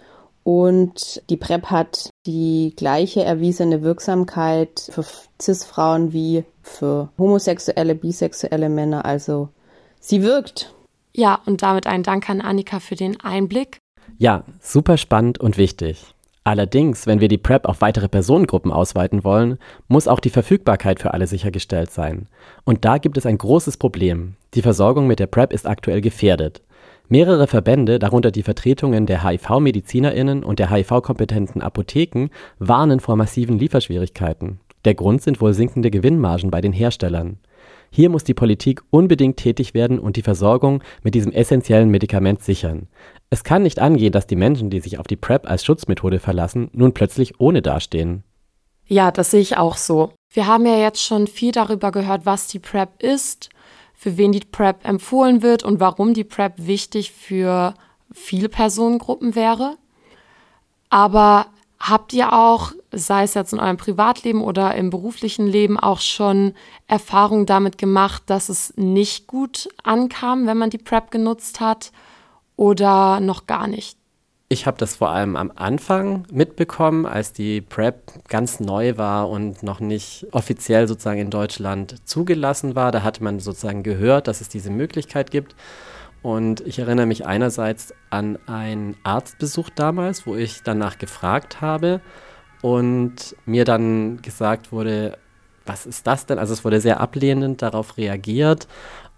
und 0.44 1.20
die 1.30 1.36
PrEP 1.36 1.66
hat 1.66 2.10
die 2.26 2.74
gleiche 2.76 3.24
erwiesene 3.24 3.82
Wirksamkeit 3.82 4.88
für 4.90 5.04
CIS-Frauen 5.40 6.12
wie 6.12 6.44
für 6.62 7.10
homosexuelle, 7.18 7.96
bisexuelle 7.96 8.68
Männer. 8.68 9.04
Also 9.04 9.48
sie 9.98 10.22
wirkt. 10.22 10.72
Ja, 11.14 11.40
und 11.46 11.62
damit 11.62 11.86
ein 11.86 12.02
Dank 12.02 12.30
an 12.30 12.40
Annika 12.40 12.80
für 12.80 12.94
den 12.94 13.20
Einblick. 13.20 13.78
Ja, 14.18 14.44
super 14.60 14.96
spannend 14.96 15.38
und 15.38 15.58
wichtig. 15.58 16.14
Allerdings, 16.44 17.06
wenn 17.06 17.20
wir 17.20 17.28
die 17.28 17.38
PrEP 17.38 17.66
auf 17.66 17.80
weitere 17.82 18.08
Personengruppen 18.08 18.72
ausweiten 18.72 19.22
wollen, 19.22 19.58
muss 19.86 20.08
auch 20.08 20.18
die 20.18 20.30
Verfügbarkeit 20.30 20.98
für 21.00 21.14
alle 21.14 21.28
sichergestellt 21.28 21.90
sein. 21.90 22.26
Und 22.64 22.84
da 22.84 22.98
gibt 22.98 23.16
es 23.16 23.26
ein 23.26 23.38
großes 23.38 23.76
Problem. 23.76 24.34
Die 24.54 24.62
Versorgung 24.62 25.06
mit 25.06 25.20
der 25.20 25.28
PrEP 25.28 25.52
ist 25.52 25.68
aktuell 25.68 26.00
gefährdet. 26.00 26.62
Mehrere 27.08 27.46
Verbände, 27.46 27.98
darunter 27.98 28.32
die 28.32 28.42
Vertretungen 28.42 29.06
der 29.06 29.22
HIV-MedizinerInnen 29.22 30.42
und 30.42 30.58
der 30.58 30.70
HIV-kompetenten 30.70 31.62
Apotheken, 31.62 32.30
warnen 32.58 32.98
vor 32.98 33.16
massiven 33.16 33.58
Lieferschwierigkeiten. 33.58 34.58
Der 34.84 34.94
Grund 34.94 35.22
sind 35.22 35.40
wohl 35.40 35.52
sinkende 35.52 35.90
Gewinnmargen 35.90 36.50
bei 36.50 36.60
den 36.60 36.72
Herstellern. 36.72 37.38
Hier 37.94 38.08
muss 38.08 38.24
die 38.24 38.34
Politik 38.34 38.82
unbedingt 38.90 39.36
tätig 39.36 39.74
werden 39.74 39.98
und 39.98 40.16
die 40.16 40.22
Versorgung 40.22 40.82
mit 41.02 41.14
diesem 41.14 41.30
essentiellen 41.30 41.90
Medikament 41.90 42.42
sichern. 42.42 42.88
Es 43.30 43.44
kann 43.44 43.62
nicht 43.62 43.78
angehen, 43.78 44.12
dass 44.12 44.26
die 44.26 44.34
Menschen, 44.34 44.70
die 44.70 44.80
sich 44.80 44.98
auf 44.98 45.06
die 45.06 45.16
PrEP 45.16 45.48
als 45.48 45.64
Schutzmethode 45.64 46.18
verlassen, 46.18 46.70
nun 46.72 46.94
plötzlich 46.94 47.38
ohne 47.38 47.62
dastehen. 47.62 48.24
Ja, 48.86 49.10
das 49.10 49.30
sehe 49.30 49.40
ich 49.40 49.56
auch 49.58 49.76
so. 49.76 50.12
Wir 50.32 50.46
haben 50.46 50.66
ja 50.66 50.78
jetzt 50.78 51.02
schon 51.02 51.26
viel 51.26 51.52
darüber 51.52 51.92
gehört, 51.92 52.26
was 52.26 52.48
die 52.48 52.58
PrEP 52.58 53.02
ist 53.02 53.50
für 54.02 54.16
wen 54.16 54.32
die 54.32 54.40
PrEP 54.40 54.84
empfohlen 54.84 55.42
wird 55.42 55.62
und 55.62 55.78
warum 55.78 56.12
die 56.12 56.24
PrEP 56.24 56.54
wichtig 56.56 57.12
für 57.12 57.74
viele 58.10 58.48
Personengruppen 58.48 59.36
wäre. 59.36 59.76
Aber 60.90 61.46
habt 61.78 62.12
ihr 62.12 62.32
auch, 62.32 62.72
sei 62.92 63.24
es 63.24 63.34
jetzt 63.34 63.52
in 63.52 63.60
eurem 63.60 63.76
Privatleben 63.76 64.42
oder 64.42 64.74
im 64.74 64.90
beruflichen 64.90 65.46
Leben, 65.46 65.78
auch 65.78 66.00
schon 66.00 66.54
Erfahrungen 66.86 67.46
damit 67.46 67.78
gemacht, 67.78 68.24
dass 68.26 68.48
es 68.48 68.74
nicht 68.76 69.26
gut 69.26 69.68
ankam, 69.82 70.46
wenn 70.46 70.58
man 70.58 70.70
die 70.70 70.78
PrEP 70.78 71.10
genutzt 71.10 71.60
hat 71.60 71.92
oder 72.56 73.20
noch 73.20 73.46
gar 73.46 73.66
nicht? 73.66 73.96
Ich 74.48 74.66
habe 74.66 74.76
das 74.76 74.96
vor 74.96 75.08
allem 75.08 75.36
am 75.36 75.50
Anfang 75.56 76.26
mitbekommen, 76.30 77.06
als 77.06 77.32
die 77.32 77.62
PrEP 77.62 78.28
ganz 78.28 78.60
neu 78.60 78.98
war 78.98 79.30
und 79.30 79.62
noch 79.62 79.80
nicht 79.80 80.26
offiziell 80.32 80.86
sozusagen 80.86 81.20
in 81.20 81.30
Deutschland 81.30 82.06
zugelassen 82.06 82.74
war. 82.74 82.92
Da 82.92 83.02
hatte 83.02 83.24
man 83.24 83.40
sozusagen 83.40 83.82
gehört, 83.82 84.28
dass 84.28 84.42
es 84.42 84.50
diese 84.50 84.68
Möglichkeit 84.68 85.30
gibt. 85.30 85.56
Und 86.20 86.60
ich 86.60 86.78
erinnere 86.78 87.06
mich 87.06 87.24
einerseits 87.24 87.94
an 88.10 88.38
einen 88.46 88.96
Arztbesuch 89.04 89.70
damals, 89.70 90.26
wo 90.26 90.36
ich 90.36 90.62
danach 90.62 90.98
gefragt 90.98 91.62
habe 91.62 92.02
und 92.62 93.36
mir 93.44 93.64
dann 93.64 94.22
gesagt 94.22 94.72
wurde, 94.72 95.18
was 95.66 95.86
ist 95.86 96.06
das 96.06 96.26
denn? 96.26 96.38
Also 96.38 96.54
es 96.54 96.64
wurde 96.64 96.80
sehr 96.80 97.00
ablehnend 97.00 97.60
darauf 97.62 97.96
reagiert 97.98 98.66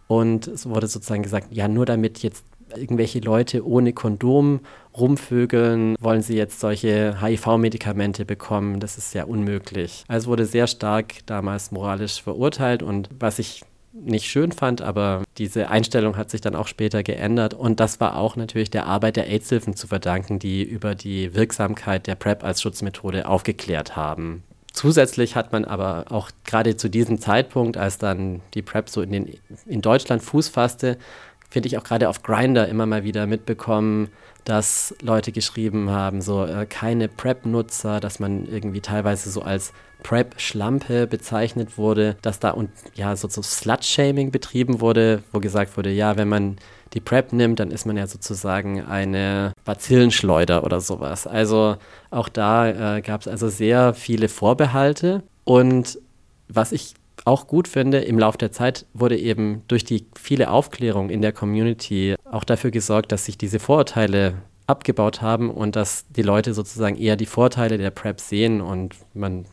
und 0.08 0.48
es 0.48 0.68
wurde 0.68 0.86
sozusagen 0.88 1.22
gesagt, 1.22 1.48
ja, 1.50 1.68
nur 1.68 1.86
damit 1.86 2.18
jetzt 2.22 2.44
irgendwelche 2.74 3.20
Leute 3.20 3.66
ohne 3.66 3.92
Kondom 3.92 4.60
rumvögeln, 4.96 5.96
wollen 6.00 6.22
sie 6.22 6.36
jetzt 6.36 6.60
solche 6.60 7.20
HIV-Medikamente 7.20 8.24
bekommen. 8.24 8.80
Das 8.80 8.98
ist 8.98 9.14
ja 9.14 9.24
unmöglich. 9.24 10.04
Also 10.08 10.30
wurde 10.30 10.46
sehr 10.46 10.66
stark 10.66 11.26
damals 11.26 11.72
moralisch 11.72 12.22
verurteilt 12.22 12.82
und 12.82 13.08
was 13.18 13.38
ich 13.38 13.62
nicht 13.94 14.26
schön 14.26 14.52
fand, 14.52 14.82
aber 14.82 15.22
diese 15.38 15.70
Einstellung 15.70 16.16
hat 16.16 16.30
sich 16.30 16.40
dann 16.40 16.56
auch 16.56 16.66
später 16.66 17.02
geändert 17.02 17.54
und 17.54 17.78
das 17.80 18.00
war 18.00 18.16
auch 18.16 18.36
natürlich 18.36 18.70
der 18.70 18.86
Arbeit 18.86 19.16
der 19.16 19.28
AIDS-Hilfen 19.28 19.76
zu 19.76 19.86
verdanken, 19.86 20.38
die 20.38 20.62
über 20.62 20.94
die 20.94 21.34
Wirksamkeit 21.34 22.06
der 22.06 22.16
PrEP 22.16 22.42
als 22.42 22.60
Schutzmethode 22.60 23.28
aufgeklärt 23.28 23.94
haben. 23.94 24.42
Zusätzlich 24.72 25.36
hat 25.36 25.52
man 25.52 25.64
aber 25.64 26.06
auch 26.10 26.30
gerade 26.44 26.76
zu 26.76 26.88
diesem 26.88 27.20
Zeitpunkt, 27.20 27.76
als 27.76 27.98
dann 27.98 28.40
die 28.54 28.62
PrEP 28.62 28.88
so 28.88 29.02
in, 29.02 29.12
den, 29.12 29.38
in 29.66 29.80
Deutschland 29.80 30.22
Fuß 30.22 30.48
fasste, 30.48 30.98
finde 31.48 31.68
ich 31.68 31.78
auch 31.78 31.84
gerade 31.84 32.08
auf 32.08 32.24
Grinder 32.24 32.66
immer 32.68 32.84
mal 32.84 33.04
wieder 33.04 33.28
mitbekommen, 33.28 34.08
dass 34.44 34.94
Leute 35.00 35.30
geschrieben 35.30 35.90
haben, 35.90 36.20
so 36.20 36.44
äh, 36.44 36.66
keine 36.66 37.06
PrEP-Nutzer, 37.08 38.00
dass 38.00 38.18
man 38.18 38.46
irgendwie 38.46 38.80
teilweise 38.80 39.30
so 39.30 39.42
als 39.42 39.72
PrEP-Schlampe 40.04 41.08
bezeichnet 41.08 41.76
wurde, 41.76 42.16
dass 42.22 42.38
da 42.38 42.50
und 42.50 42.70
ja 42.94 43.16
so, 43.16 43.26
Slut-Shaming 43.28 44.30
betrieben 44.30 44.80
wurde, 44.80 45.24
wo 45.32 45.40
gesagt 45.40 45.76
wurde, 45.76 45.90
ja, 45.90 46.16
wenn 46.16 46.28
man 46.28 46.56
die 46.92 47.00
PrEP 47.00 47.32
nimmt, 47.32 47.58
dann 47.58 47.72
ist 47.72 47.86
man 47.86 47.96
ja 47.96 48.06
sozusagen 48.06 48.84
eine 48.84 49.52
Bazillenschleuder 49.64 50.62
oder 50.62 50.80
sowas. 50.80 51.26
Also 51.26 51.76
auch 52.10 52.28
da 52.28 52.96
äh, 52.96 53.00
gab 53.00 53.22
es 53.22 53.28
also 53.28 53.48
sehr 53.48 53.94
viele 53.94 54.28
Vorbehalte. 54.28 55.24
Und 55.42 55.98
was 56.48 56.70
ich 56.70 56.94
auch 57.24 57.46
gut 57.46 57.66
finde, 57.66 57.98
im 57.98 58.18
Laufe 58.18 58.38
der 58.38 58.52
Zeit 58.52 58.86
wurde 58.92 59.18
eben 59.18 59.62
durch 59.68 59.84
die 59.84 60.06
viele 60.14 60.50
Aufklärung 60.50 61.10
in 61.10 61.22
der 61.22 61.32
Community 61.32 62.14
auch 62.30 62.44
dafür 62.44 62.70
gesorgt, 62.70 63.10
dass 63.10 63.24
sich 63.24 63.38
diese 63.38 63.58
Vorurteile 63.58 64.34
abgebaut 64.66 65.22
haben 65.22 65.50
und 65.50 65.76
dass 65.76 66.06
die 66.08 66.22
Leute 66.22 66.54
sozusagen 66.54 66.96
eher 66.96 67.16
die 67.16 67.26
Vorteile 67.26 67.78
der 67.78 67.90
PrEP 67.90 68.20
sehen 68.20 68.60
und 68.60 68.94
man 69.14 69.46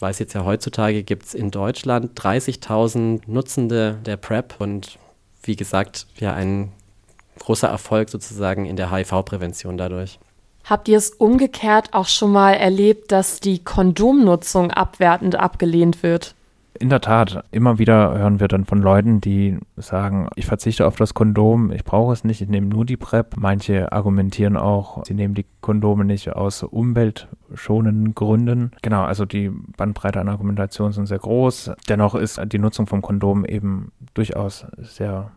weiß 0.00 0.18
jetzt 0.18 0.34
ja 0.34 0.44
heutzutage 0.44 1.02
gibt 1.02 1.24
es 1.24 1.34
in 1.34 1.50
Deutschland 1.50 2.18
30.000 2.20 3.22
Nutzende 3.26 3.98
der 4.04 4.16
PrEP 4.16 4.54
und 4.58 4.98
wie 5.42 5.56
gesagt, 5.56 6.06
ja 6.18 6.34
ein 6.34 6.72
großer 7.38 7.68
Erfolg 7.68 8.08
sozusagen 8.08 8.66
in 8.66 8.76
der 8.76 8.90
HIV-Prävention 8.90 9.76
dadurch. 9.76 10.18
Habt 10.64 10.88
ihr 10.88 10.98
es 10.98 11.10
umgekehrt 11.10 11.94
auch 11.94 12.08
schon 12.08 12.32
mal 12.32 12.52
erlebt, 12.52 13.12
dass 13.12 13.40
die 13.40 13.62
Kondomnutzung 13.62 14.70
abwertend 14.70 15.36
abgelehnt 15.36 16.02
wird? 16.02 16.35
In 16.78 16.88
der 16.88 17.00
Tat, 17.00 17.44
immer 17.50 17.78
wieder 17.78 18.18
hören 18.18 18.40
wir 18.40 18.48
dann 18.48 18.64
von 18.64 18.78
Leuten, 18.78 19.20
die 19.20 19.58
sagen, 19.76 20.28
ich 20.36 20.46
verzichte 20.46 20.86
auf 20.86 20.96
das 20.96 21.14
Kondom, 21.14 21.70
ich 21.70 21.84
brauche 21.84 22.12
es 22.12 22.24
nicht, 22.24 22.40
ich 22.40 22.48
nehme 22.48 22.66
nur 22.66 22.84
die 22.84 22.96
PrEP. 22.96 23.36
Manche 23.36 23.92
argumentieren 23.92 24.56
auch, 24.56 25.04
sie 25.04 25.14
nehmen 25.14 25.34
die 25.34 25.46
Kondome 25.60 26.04
nicht 26.04 26.34
aus 26.34 26.62
umweltschonenden 26.62 28.14
Gründen. 28.14 28.72
Genau, 28.82 29.04
also 29.04 29.24
die 29.24 29.50
Bandbreite 29.76 30.20
an 30.20 30.28
Argumentationen 30.28 30.92
sind 30.92 31.06
sehr 31.06 31.18
groß. 31.18 31.72
Dennoch 31.88 32.14
ist 32.14 32.40
die 32.46 32.58
Nutzung 32.58 32.86
von 32.86 33.02
Kondom 33.02 33.44
eben 33.44 33.92
durchaus 34.14 34.66
sehr 34.78 35.32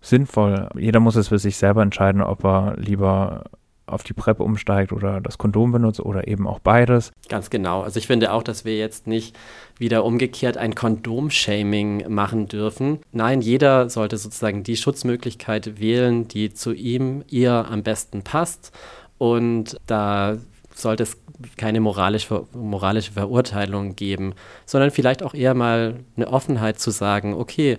sinnvoll. 0.00 0.68
Jeder 0.76 1.00
muss 1.00 1.16
es 1.16 1.28
für 1.28 1.38
sich 1.38 1.56
selber 1.56 1.82
entscheiden, 1.82 2.22
ob 2.22 2.44
er 2.44 2.74
lieber 2.76 3.44
auf 3.90 4.02
die 4.02 4.12
PrEP 4.12 4.40
umsteigt 4.40 4.92
oder 4.92 5.20
das 5.20 5.38
Kondom 5.38 5.72
benutzt 5.72 6.00
oder 6.00 6.28
eben 6.28 6.46
auch 6.46 6.58
beides. 6.58 7.12
Ganz 7.28 7.50
genau. 7.50 7.82
Also 7.82 7.98
ich 7.98 8.06
finde 8.06 8.32
auch, 8.32 8.42
dass 8.42 8.64
wir 8.64 8.76
jetzt 8.76 9.06
nicht 9.06 9.36
wieder 9.78 10.04
umgekehrt 10.04 10.56
ein 10.56 10.74
Kondom-Shaming 10.74 12.08
machen 12.08 12.46
dürfen. 12.48 13.00
Nein, 13.12 13.40
jeder 13.40 13.88
sollte 13.88 14.18
sozusagen 14.18 14.62
die 14.62 14.76
Schutzmöglichkeit 14.76 15.80
wählen, 15.80 16.28
die 16.28 16.52
zu 16.52 16.72
ihm, 16.72 17.24
ihr 17.28 17.66
am 17.70 17.82
besten 17.82 18.22
passt. 18.22 18.72
Und 19.18 19.76
da 19.86 20.38
sollte 20.74 21.02
es 21.02 21.16
keine 21.56 21.80
moralische, 21.80 22.46
moralische 22.52 23.12
Verurteilung 23.12 23.96
geben, 23.96 24.34
sondern 24.66 24.90
vielleicht 24.90 25.22
auch 25.22 25.34
eher 25.34 25.54
mal 25.54 26.00
eine 26.16 26.28
Offenheit 26.28 26.78
zu 26.78 26.90
sagen, 26.90 27.34
okay, 27.34 27.78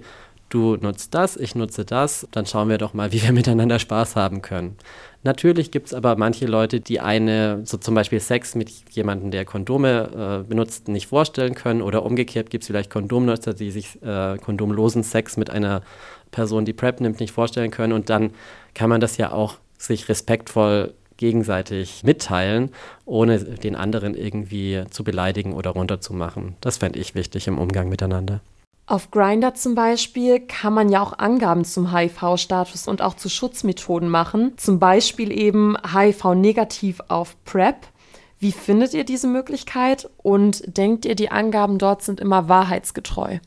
du 0.50 0.76
nutzt 0.76 1.13
das, 1.13 1.38
ich 1.38 1.56
nutze 1.56 1.86
das, 1.86 2.28
dann 2.32 2.45
schauen 2.45 2.69
wir 2.69 2.78
doch 2.78 2.93
mal, 2.93 3.12
wie 3.13 3.21
wir 3.21 3.32
miteinander 3.32 3.80
Spaß 3.80 4.15
haben 4.15 4.41
können. 4.41 4.78
Natürlich 5.24 5.70
gibt 5.70 5.88
es 5.88 5.94
aber 5.94 6.16
manche 6.16 6.48
Leute, 6.48 6.80
die 6.80 7.00
eine, 7.00 7.62
so 7.64 7.78
zum 7.78 7.94
Beispiel 7.94 8.20
Sex 8.20 8.56
mit 8.56 8.72
jemandem, 8.90 9.30
der 9.30 9.46
Kondome 9.46 10.42
äh, 10.44 10.48
benutzt, 10.48 10.88
nicht 10.88 11.08
vorstellen 11.08 11.54
können. 11.54 11.84
Oder 11.84 12.04
umgekehrt 12.04 12.50
gibt 12.50 12.64
es 12.64 12.68
vielleicht 12.68 12.90
Kondomnutzer, 12.90 13.54
die 13.54 13.70
sich 13.70 14.02
äh, 14.02 14.38
kondomlosen 14.38 15.04
Sex 15.04 15.38
mit 15.38 15.52
einer 15.52 15.84
Person, 16.32 16.66
die 16.66 16.74
PrEP 16.74 17.02
nimmt, 17.02 17.20
nicht 17.20 17.34
vorstellen 17.34 17.70
können. 17.70 17.94
Und 17.94 18.10
dann 18.10 18.32
kann 18.74 18.90
man 18.90 19.00
das 19.00 19.18
ja 19.18 19.32
auch 19.32 19.58
sich 19.78 20.10
respektvoll 20.10 20.94
gegenseitig 21.18 22.04
mitteilen, 22.04 22.72
ohne 23.06 23.38
den 23.38 23.76
anderen 23.76 24.16
irgendwie 24.16 24.84
zu 24.90 25.04
beleidigen 25.04 25.54
oder 25.54 25.70
runterzumachen. 25.70 26.56
Das 26.62 26.78
fände 26.78 26.98
ich 26.98 27.14
wichtig 27.14 27.48
im 27.48 27.60
Umgang 27.60 27.90
miteinander. 27.90 28.42
Auf 28.91 29.10
Grindr 29.10 29.54
zum 29.54 29.73
Beispiel 29.73 30.41
kann 30.41 30.73
man 30.73 30.89
ja 30.89 31.01
auch 31.01 31.17
Angaben 31.17 31.63
zum 31.63 31.95
HIV-Status 31.95 32.89
und 32.89 33.01
auch 33.01 33.13
zu 33.13 33.30
Schutzmethoden 33.30 34.10
machen. 34.10 34.51
Zum 34.58 34.80
Beispiel 34.80 35.32
eben 35.32 35.77
HIV-negativ 35.77 36.99
auf 37.08 37.41
PrEP. 37.45 37.88
Wie 38.38 38.51
findet 38.51 38.93
ihr 38.93 39.06
diese 39.06 39.30
Möglichkeit 39.30 40.10
und 40.17 40.75
denkt 40.77 41.06
ihr, 41.06 41.15
die 41.15 41.32
Angaben 41.32 41.77
dort 41.77 42.01
sind 42.01 42.19
immer 42.19 42.49
wahrheitsgetreu? 42.49 43.38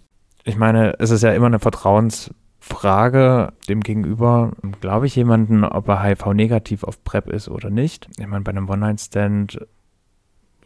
Ich 0.44 0.56
meine, 0.56 0.98
es 0.98 1.10
ist 1.10 1.22
ja 1.22 1.34
immer 1.34 1.48
eine 1.48 1.58
Vertrauensfrage 1.58 3.52
dem 3.68 3.82
Gegenüber. 3.82 4.52
Glaube 4.80 5.04
ich 5.04 5.14
jemanden, 5.14 5.62
ob 5.64 5.88
er 5.88 6.02
HIV-negativ 6.02 6.84
auf 6.84 7.04
PrEP 7.04 7.28
ist 7.28 7.50
oder 7.50 7.68
nicht? 7.68 8.08
Ich 8.18 8.26
meine, 8.26 8.44
bei 8.44 8.50
einem 8.50 8.70
One-Night-Stand 8.70 9.58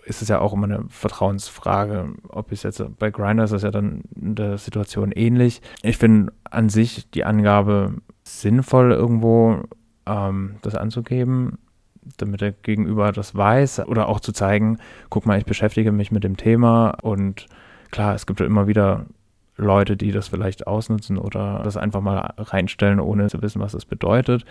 ist 0.08 0.22
es 0.22 0.28
ja 0.28 0.40
auch 0.40 0.54
immer 0.54 0.64
eine 0.64 0.84
Vertrauensfrage. 0.88 2.14
Ob 2.28 2.50
es 2.50 2.62
jetzt 2.62 2.82
bei 2.98 3.10
Grindr 3.10 3.44
ist 3.44 3.52
das 3.52 3.62
ja 3.62 3.70
dann 3.70 4.02
in 4.14 4.34
der 4.34 4.58
Situation 4.58 5.12
ähnlich. 5.12 5.60
Ich 5.82 5.98
finde 5.98 6.32
an 6.44 6.70
sich 6.70 7.10
die 7.10 7.24
Angabe 7.24 7.94
sinnvoll, 8.24 8.92
irgendwo 8.92 9.62
ähm, 10.06 10.56
das 10.62 10.74
anzugeben, 10.74 11.58
damit 12.16 12.40
der 12.40 12.52
Gegenüber 12.52 13.12
das 13.12 13.34
weiß 13.34 13.80
oder 13.86 14.08
auch 14.08 14.20
zu 14.20 14.32
zeigen, 14.32 14.78
guck 15.10 15.26
mal, 15.26 15.38
ich 15.38 15.44
beschäftige 15.44 15.92
mich 15.92 16.10
mit 16.10 16.24
dem 16.24 16.38
Thema 16.38 16.96
und 17.02 17.46
klar, 17.90 18.14
es 18.14 18.26
gibt 18.26 18.40
ja 18.40 18.46
immer 18.46 18.66
wieder 18.66 19.06
Leute, 19.56 19.96
die 19.96 20.12
das 20.12 20.28
vielleicht 20.28 20.66
ausnutzen 20.66 21.18
oder 21.18 21.60
das 21.64 21.76
einfach 21.76 22.00
mal 22.00 22.32
reinstellen, 22.38 23.00
ohne 23.00 23.28
zu 23.28 23.42
wissen, 23.42 23.60
was 23.60 23.72
das 23.72 23.84
bedeutet. 23.84 24.44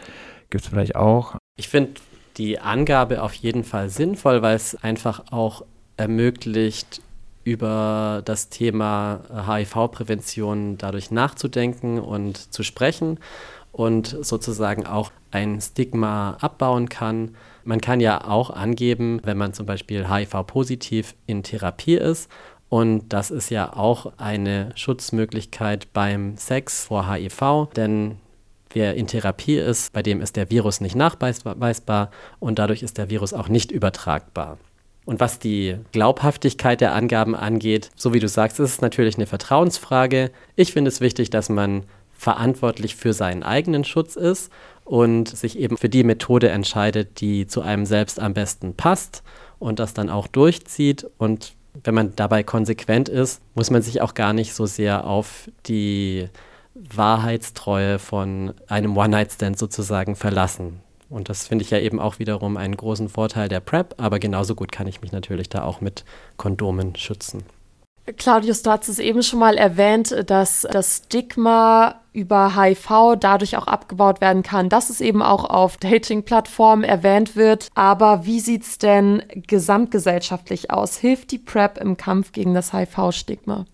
Gibt 0.50 0.64
es 0.64 0.70
vielleicht 0.70 0.96
auch. 0.96 1.38
Ich 1.56 1.70
finde 1.70 1.94
die 2.38 2.60
Angabe 2.60 3.24
auf 3.24 3.34
jeden 3.34 3.64
Fall 3.64 3.90
sinnvoll, 3.90 4.42
weil 4.42 4.56
es 4.56 4.76
einfach 4.76 5.32
auch 5.32 5.64
ermöglicht, 5.98 7.02
über 7.48 8.24
das 8.26 8.50
Thema 8.50 9.22
HIV-Prävention 9.48 10.78
dadurch 10.78 11.12
nachzudenken 11.12 11.98
und 11.98 12.54
zu 12.54 12.62
sprechen 12.62 13.22
und 13.72 14.18
sozusagen 14.22 14.86
auch 14.86 15.14
ein 15.32 15.62
Stigma 15.62 16.36
abbauen 16.42 16.90
kann. 16.90 17.36
Man 17.64 17.80
kann 17.80 18.02
ja 18.02 18.26
auch 18.28 18.50
angeben, 18.50 19.22
wenn 19.24 19.38
man 19.38 19.54
zum 19.54 19.66
Beispiel 19.66 20.10
HIV-positiv 20.10 21.16
in 21.26 21.42
Therapie 21.42 21.96
ist. 21.96 22.30
Und 22.68 23.14
das 23.14 23.32
ist 23.32 23.50
ja 23.50 23.72
auch 23.72 24.12
eine 24.18 24.72
Schutzmöglichkeit 24.76 25.94
beim 25.94 26.36
Sex 26.36 26.84
vor 26.84 27.10
HIV, 27.10 27.70
denn 27.78 28.18
wer 28.78 28.94
in 28.94 29.08
Therapie 29.08 29.58
ist, 29.58 29.92
bei 29.92 30.04
dem 30.04 30.22
ist 30.22 30.36
der 30.36 30.52
Virus 30.52 30.82
nicht 30.82 30.96
nachweisbar 30.96 32.12
und 32.40 32.60
dadurch 32.60 32.84
ist 32.84 33.00
der 33.00 33.10
Virus 33.10 33.34
auch 33.34 33.50
nicht 33.50 33.72
übertragbar. 33.72 34.60
Und 35.06 35.20
was 35.20 35.40
die 35.40 35.78
Glaubhaftigkeit 35.94 36.80
der 36.80 36.94
Angaben 36.94 37.36
angeht, 37.36 37.90
so 37.96 38.14
wie 38.14 38.20
du 38.20 38.28
sagst, 38.28 38.60
ist 38.60 38.74
es 38.74 38.82
natürlich 38.82 39.16
eine 39.16 39.26
Vertrauensfrage. 39.26 40.32
Ich 40.56 40.74
finde 40.74 40.90
es 40.90 41.02
wichtig, 41.02 41.32
dass 41.32 41.50
man 41.50 41.86
verantwortlich 42.14 42.96
für 42.96 43.14
seinen 43.14 43.42
eigenen 43.42 43.84
Schutz 43.84 44.16
ist 44.16 44.52
und 44.84 45.30
sich 45.30 45.58
eben 45.58 45.78
für 45.78 45.90
die 45.90 46.04
Methode 46.04 46.50
entscheidet, 46.50 47.20
die 47.20 47.48
zu 47.48 47.62
einem 47.62 47.86
selbst 47.86 48.20
am 48.20 48.34
besten 48.34 48.76
passt 48.76 49.24
und 49.58 49.80
das 49.80 49.96
dann 49.96 50.12
auch 50.12 50.28
durchzieht. 50.28 51.08
Und 51.18 51.54
wenn 51.84 51.96
man 51.96 52.16
dabei 52.16 52.44
konsequent 52.44 53.10
ist, 53.10 53.42
muss 53.56 53.72
man 53.72 53.82
sich 53.82 54.02
auch 54.02 54.14
gar 54.14 54.34
nicht 54.34 54.54
so 54.54 54.68
sehr 54.68 55.08
auf 55.08 55.50
die 55.66 56.28
Wahrheitstreue 56.94 58.00
von 58.00 58.54
einem 58.68 58.96
One-Night-Stand 58.96 59.58
sozusagen 59.58 60.16
verlassen. 60.16 60.82
Und 61.10 61.30
das 61.30 61.48
finde 61.48 61.64
ich 61.64 61.72
ja 61.72 61.80
eben 61.80 62.00
auch 62.00 62.20
wiederum 62.20 62.58
einen 62.58 62.76
großen 62.76 63.10
Vorteil 63.10 63.48
der 63.48 63.62
PrEP, 63.62 63.96
aber 63.98 64.20
genauso 64.20 64.56
gut 64.56 64.72
kann 64.72 64.88
ich 64.88 65.02
mich 65.02 65.12
natürlich 65.12 65.50
da 65.50 65.64
auch 65.64 65.80
mit 65.82 66.04
Kondomen 66.36 66.96
schützen. 66.96 67.44
Claudius, 68.16 68.62
du 68.62 68.72
hast 68.72 68.88
es 68.88 69.00
eben 69.00 69.22
schon 69.22 69.40
mal 69.40 69.58
erwähnt, 69.58 70.16
dass 70.30 70.66
das 70.72 71.04
Stigma 71.06 71.96
über 72.14 72.56
HIV 72.56 73.18
dadurch 73.20 73.58
auch 73.58 73.68
abgebaut 73.68 74.22
werden 74.22 74.44
kann, 74.44 74.70
dass 74.70 74.90
es 74.90 75.02
eben 75.02 75.22
auch 75.22 75.44
auf 75.44 75.76
Dating-Plattformen 75.78 76.86
erwähnt 76.86 77.36
wird. 77.36 77.68
Aber 77.76 78.26
wie 78.26 78.40
sieht 78.40 78.64
es 78.64 78.78
denn 78.78 79.24
gesamtgesellschaftlich 79.48 80.72
aus? 80.72 80.98
Hilft 80.98 81.32
die 81.32 81.38
PrEP 81.38 81.78
im 81.80 81.98
Kampf 81.98 82.32
gegen 82.32 82.54
das 82.54 82.72
HIV-Stigma? 82.72 83.66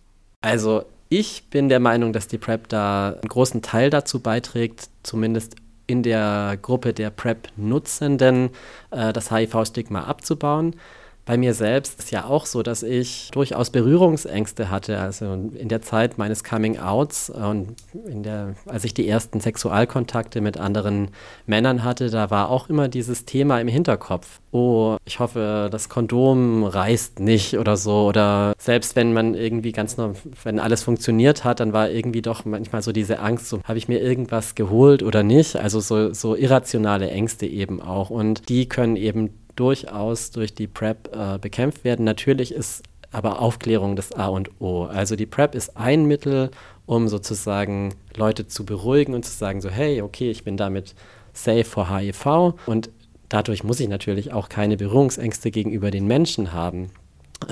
Also 0.41 0.83
ich 1.19 1.49
bin 1.51 1.69
der 1.69 1.79
Meinung, 1.79 2.11
dass 2.11 2.27
die 2.27 2.39
PrEP 2.39 2.69
da 2.69 3.09
einen 3.09 3.29
großen 3.29 3.61
Teil 3.61 3.91
dazu 3.91 4.19
beiträgt, 4.19 4.89
zumindest 5.03 5.55
in 5.85 6.01
der 6.01 6.57
Gruppe 6.59 6.93
der 6.93 7.11
PrEP-Nutzenden 7.11 8.49
äh, 8.89 9.13
das 9.13 9.29
HIV-Stigma 9.29 10.05
abzubauen. 10.05 10.75
Bei 11.25 11.37
mir 11.37 11.53
selbst 11.53 11.99
ist 11.99 12.11
ja 12.11 12.25
auch 12.25 12.45
so, 12.45 12.63
dass 12.63 12.83
ich 12.83 13.29
durchaus 13.31 13.69
Berührungsängste 13.69 14.69
hatte. 14.69 14.99
Also 14.99 15.33
in 15.55 15.69
der 15.69 15.81
Zeit 15.81 16.17
meines 16.17 16.43
Coming-Outs 16.43 17.29
und 17.29 17.75
der, 17.93 18.55
als 18.65 18.83
ich 18.83 18.93
die 18.93 19.07
ersten 19.07 19.39
Sexualkontakte 19.39 20.41
mit 20.41 20.57
anderen 20.57 21.09
Männern 21.45 21.85
hatte, 21.85 22.09
da 22.09 22.29
war 22.29 22.49
auch 22.49 22.69
immer 22.69 22.89
dieses 22.89 23.23
Thema 23.23 23.61
im 23.61 23.69
Hinterkopf. 23.69 24.41
Oh, 24.51 24.97
ich 25.05 25.19
hoffe, 25.19 25.69
das 25.71 25.87
Kondom 25.87 26.65
reißt 26.65 27.21
nicht 27.21 27.57
oder 27.57 27.77
so. 27.77 28.05
Oder 28.05 28.53
selbst 28.57 28.97
wenn 28.97 29.13
man 29.13 29.33
irgendwie 29.33 29.71
ganz 29.71 29.95
noch, 29.95 30.15
wenn 30.43 30.59
alles 30.59 30.83
funktioniert 30.83 31.45
hat, 31.45 31.61
dann 31.61 31.71
war 31.71 31.89
irgendwie 31.89 32.21
doch 32.21 32.43
manchmal 32.43 32.81
so 32.81 32.91
diese 32.91 33.19
Angst, 33.19 33.47
so 33.47 33.61
habe 33.63 33.77
ich 33.77 33.87
mir 33.87 34.01
irgendwas 34.01 34.55
geholt 34.55 35.01
oder 35.01 35.23
nicht. 35.23 35.55
Also 35.55 35.79
so, 35.79 36.13
so 36.13 36.35
irrationale 36.35 37.09
Ängste 37.09 37.45
eben 37.45 37.81
auch. 37.81 38.09
Und 38.09 38.49
die 38.49 38.67
können 38.67 38.97
eben 38.97 39.29
durchaus 39.55 40.31
durch 40.31 40.53
die 40.53 40.67
PrEP 40.67 41.15
äh, 41.15 41.37
bekämpft 41.37 41.83
werden. 41.83 42.05
Natürlich 42.05 42.53
ist 42.53 42.83
aber 43.11 43.39
Aufklärung 43.39 43.95
das 43.95 44.11
A 44.11 44.27
und 44.27 44.49
O. 44.59 44.85
Also 44.85 45.15
die 45.15 45.27
PrEP 45.27 45.55
ist 45.55 45.77
ein 45.77 46.05
Mittel, 46.05 46.49
um 46.85 47.07
sozusagen 47.07 47.93
Leute 48.15 48.47
zu 48.47 48.65
beruhigen 48.65 49.13
und 49.13 49.23
zu 49.23 49.31
sagen 49.31 49.61
so, 49.61 49.69
hey, 49.69 50.01
okay, 50.01 50.31
ich 50.31 50.43
bin 50.43 50.57
damit 50.57 50.95
safe 51.33 51.63
vor 51.63 51.89
HIV 51.89 52.55
und 52.65 52.89
dadurch 53.29 53.63
muss 53.63 53.79
ich 53.79 53.87
natürlich 53.87 54.33
auch 54.33 54.49
keine 54.49 54.77
Berührungsängste 54.77 55.51
gegenüber 55.51 55.91
den 55.91 56.07
Menschen 56.07 56.53
haben. 56.53 56.89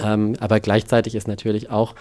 Ähm, 0.01 0.35
aber 0.39 0.59
gleichzeitig 0.59 1.15
ist 1.15 1.27
natürlich 1.27 1.69
auch 1.69 1.95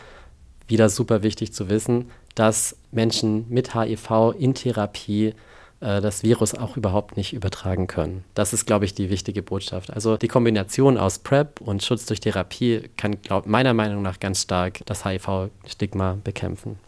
wieder 0.68 0.88
super 0.88 1.22
wichtig 1.22 1.52
zu 1.52 1.68
wissen, 1.68 2.10
dass 2.34 2.76
Menschen 2.92 3.46
mit 3.48 3.74
HIV 3.74 4.34
in 4.38 4.54
Therapie 4.54 5.34
äh, 5.80 6.00
das 6.00 6.22
Virus 6.22 6.54
auch 6.54 6.76
überhaupt 6.76 7.16
nicht 7.16 7.32
übertragen 7.32 7.86
können. 7.86 8.24
Das 8.34 8.52
ist, 8.52 8.66
glaube 8.66 8.84
ich, 8.84 8.94
die 8.94 9.10
wichtige 9.10 9.42
Botschaft. 9.42 9.92
Also 9.92 10.16
die 10.16 10.28
Kombination 10.28 10.96
aus 10.96 11.18
PrEP 11.18 11.60
und 11.60 11.82
Schutz 11.82 12.06
durch 12.06 12.20
Therapie 12.20 12.90
kann, 12.96 13.20
glaub, 13.22 13.46
meiner 13.46 13.74
Meinung 13.74 14.02
nach, 14.02 14.20
ganz 14.20 14.42
stark 14.42 14.80
das 14.86 15.04
HIV-Stigma 15.04 16.18
bekämpfen. 16.22 16.78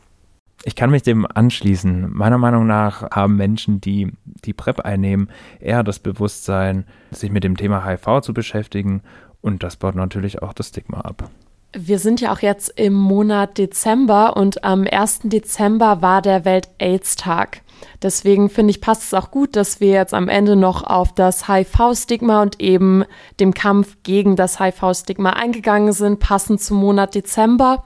Ich 0.64 0.76
kann 0.76 0.90
mich 0.90 1.02
dem 1.02 1.26
anschließen. 1.26 2.12
Meiner 2.12 2.38
Meinung 2.38 2.66
nach 2.66 3.10
haben 3.10 3.36
Menschen, 3.36 3.80
die 3.80 4.12
die 4.24 4.52
PrEP 4.52 4.80
einnehmen, 4.80 5.28
eher 5.58 5.82
das 5.82 5.98
Bewusstsein, 5.98 6.84
sich 7.10 7.32
mit 7.32 7.42
dem 7.42 7.56
Thema 7.56 7.84
HIV 7.84 8.20
zu 8.20 8.32
beschäftigen 8.32 9.02
und 9.40 9.62
das 9.64 9.76
baut 9.76 9.96
natürlich 9.96 10.40
auch 10.40 10.52
das 10.52 10.68
Stigma 10.68 11.00
ab. 11.00 11.28
Wir 11.74 11.98
sind 11.98 12.20
ja 12.20 12.32
auch 12.32 12.40
jetzt 12.40 12.68
im 12.78 12.92
Monat 12.92 13.56
Dezember 13.56 14.36
und 14.36 14.62
am 14.62 14.86
1. 14.86 15.20
Dezember 15.24 16.02
war 16.02 16.20
der 16.20 16.44
Welt-AIDS-Tag. 16.44 17.61
Deswegen 18.02 18.50
finde 18.50 18.70
ich, 18.70 18.80
passt 18.80 19.02
es 19.02 19.14
auch 19.14 19.30
gut, 19.30 19.56
dass 19.56 19.80
wir 19.80 19.90
jetzt 19.90 20.14
am 20.14 20.28
Ende 20.28 20.56
noch 20.56 20.82
auf 20.82 21.14
das 21.14 21.48
HIV-Stigma 21.48 22.42
und 22.42 22.60
eben 22.60 23.04
dem 23.40 23.54
Kampf 23.54 23.96
gegen 24.02 24.36
das 24.36 24.60
HIV-Stigma 24.60 25.30
eingegangen 25.30 25.92
sind, 25.92 26.20
passend 26.20 26.60
zum 26.60 26.78
Monat 26.78 27.14
Dezember. 27.14 27.84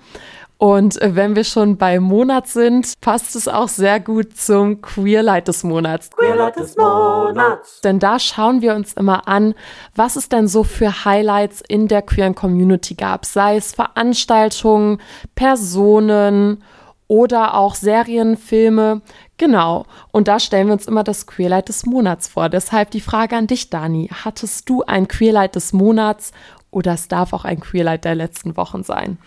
Und 0.59 1.00
äh, 1.02 1.14
wenn 1.14 1.37
wir 1.37 1.44
schon 1.44 1.76
bei 1.76 2.00
Monat 2.00 2.48
sind, 2.48 2.94
passt 3.02 3.37
es 3.37 3.46
auch 3.46 3.68
sehr 3.68 4.00
gut 4.00 4.37
zum 4.37 4.80
Queerlight 4.80 5.48
des 5.48 5.64
Monats. 5.64 6.11
Queerlight 6.11 6.56
des 6.56 6.76
Monats. 6.76 7.80
Denn 7.82 7.98
da 7.98 8.18
schauen 8.18 8.62
wir 8.62 8.74
uns 8.74 8.94
immer 8.94 9.28
an, 9.28 9.54
was 9.94 10.16
es 10.16 10.30
denn 10.30 10.48
so 10.48 10.64
für 10.64 11.04
Highlights 11.04 11.62
in 11.68 11.88
der 11.88 12.00
queeren 12.00 12.35
Community 12.35 12.94
gab. 12.94 13.26
Sei 13.26 13.56
es 13.56 13.72
Veranstaltungen, 13.72 14.98
Personen 15.35 16.62
oder 17.06 17.54
auch 17.54 17.74
Serien, 17.74 18.38
Filme. 18.38 19.02
Genau. 19.38 19.87
Und 20.12 20.29
da 20.29 20.40
stellen 20.40 20.68
wir 20.68 20.72
uns 20.72 20.87
immer 20.87 21.05
das 21.05 21.27
Queerlight 21.27 21.68
des 21.68 21.85
Monats 21.85 22.29
vor. 22.29 22.49
Deshalb 22.49 22.90
die 22.90 23.01
Frage 23.01 23.37
an 23.37 23.46
dich, 23.46 23.70
Dani. 23.70 24.09
Hattest 24.25 24.68
du 24.68 24.83
ein 24.85 25.09
Queerlight 25.09 25.57
des 25.57 25.72
Monats 25.72 26.33
oder 26.70 26.94
es 26.94 27.09
darf 27.09 27.33
auch 27.33 27.44
ein 27.44 27.61
Queerlight 27.61 28.05
der 28.05 28.14
letzten 28.14 28.57
Wochen 28.57 28.83
sein? 28.83 29.18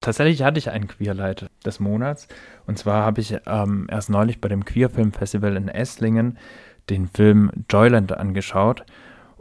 Tatsächlich 0.00 0.42
hatte 0.42 0.58
ich 0.58 0.70
ein 0.70 0.86
Queerlight 0.86 1.50
des 1.66 1.80
Monats. 1.80 2.28
Und 2.66 2.78
zwar 2.78 3.04
habe 3.04 3.20
ich 3.20 3.36
ähm, 3.46 3.88
erst 3.90 4.10
neulich 4.10 4.40
bei 4.40 4.48
dem 4.48 4.64
Queer 4.64 4.90
Film 4.90 5.12
Festival 5.12 5.56
in 5.56 5.68
Esslingen 5.68 6.38
den 6.88 7.08
Film 7.08 7.50
Joyland 7.68 8.12
angeschaut. 8.12 8.84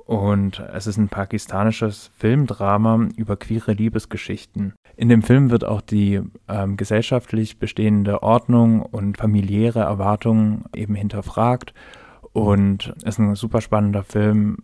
Und 0.07 0.63
es 0.73 0.87
ist 0.87 0.95
ein 0.95 1.09
pakistanisches 1.09 2.11
Filmdrama 2.17 3.09
über 3.17 3.35
queere 3.35 3.73
Liebesgeschichten. 3.73 4.73
In 4.95 5.09
dem 5.09 5.21
Film 5.21 5.51
wird 5.51 5.65
auch 5.65 5.81
die 5.81 6.21
ähm, 6.47 6.77
gesellschaftlich 6.77 7.59
bestehende 7.59 8.23
Ordnung 8.23 8.81
und 8.81 9.17
familiäre 9.17 9.81
Erwartungen 9.81 10.63
eben 10.73 10.95
hinterfragt. 10.95 11.73
Und 12.31 12.93
es 12.99 13.15
ist 13.15 13.19
ein 13.19 13.35
super 13.35 13.59
spannender 13.59 14.03
Film, 14.03 14.59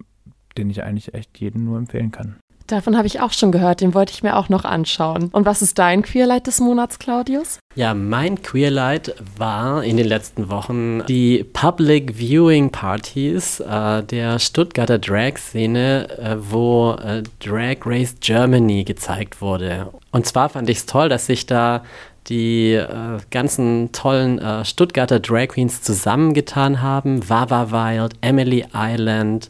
den 0.57 0.69
ich 0.69 0.81
eigentlich 0.81 1.13
echt 1.13 1.37
jedem 1.37 1.65
nur 1.65 1.77
empfehlen 1.77 2.11
kann. 2.11 2.37
Davon 2.67 2.97
habe 2.97 3.07
ich 3.07 3.19
auch 3.19 3.33
schon 3.33 3.51
gehört, 3.51 3.81
den 3.81 3.93
wollte 3.93 4.13
ich 4.13 4.23
mir 4.23 4.37
auch 4.37 4.49
noch 4.49 4.63
anschauen. 4.63 5.29
Und 5.31 5.45
was 5.45 5.61
ist 5.61 5.79
dein 5.79 6.01
Queerlight 6.01 6.47
des 6.47 6.59
Monats, 6.59 6.97
Claudius? 6.97 7.59
Ja, 7.75 7.93
mein 7.93 8.41
Queerlight 8.41 9.15
war 9.37 9.83
in 9.83 9.97
den 9.97 10.07
letzten 10.07 10.49
Wochen 10.49 11.03
die 11.07 11.43
Public 11.43 12.15
Viewing 12.15 12.69
Partys 12.71 13.59
äh, 13.59 14.03
der 14.03 14.39
Stuttgarter 14.39 14.99
Drag-Szene, 14.99 16.07
äh, 16.17 16.35
wo 16.39 16.93
äh, 16.93 17.23
Drag 17.39 17.77
Race 17.85 18.15
Germany 18.21 18.83
gezeigt 18.83 19.41
wurde. 19.41 19.89
Und 20.11 20.25
zwar 20.25 20.49
fand 20.49 20.69
ich 20.69 20.77
es 20.77 20.85
toll, 20.85 21.09
dass 21.09 21.25
sich 21.25 21.45
da 21.45 21.83
die 22.27 22.73
äh, 22.73 22.87
ganzen 23.31 23.91
tollen 23.91 24.39
äh, 24.39 24.63
Stuttgarter 24.63 25.19
Drag 25.19 25.49
Queens 25.49 25.81
zusammengetan 25.81 26.81
haben. 26.81 27.27
Vava 27.27 27.71
Wild, 27.71 28.13
Emily 28.21 28.65
Island, 28.73 29.49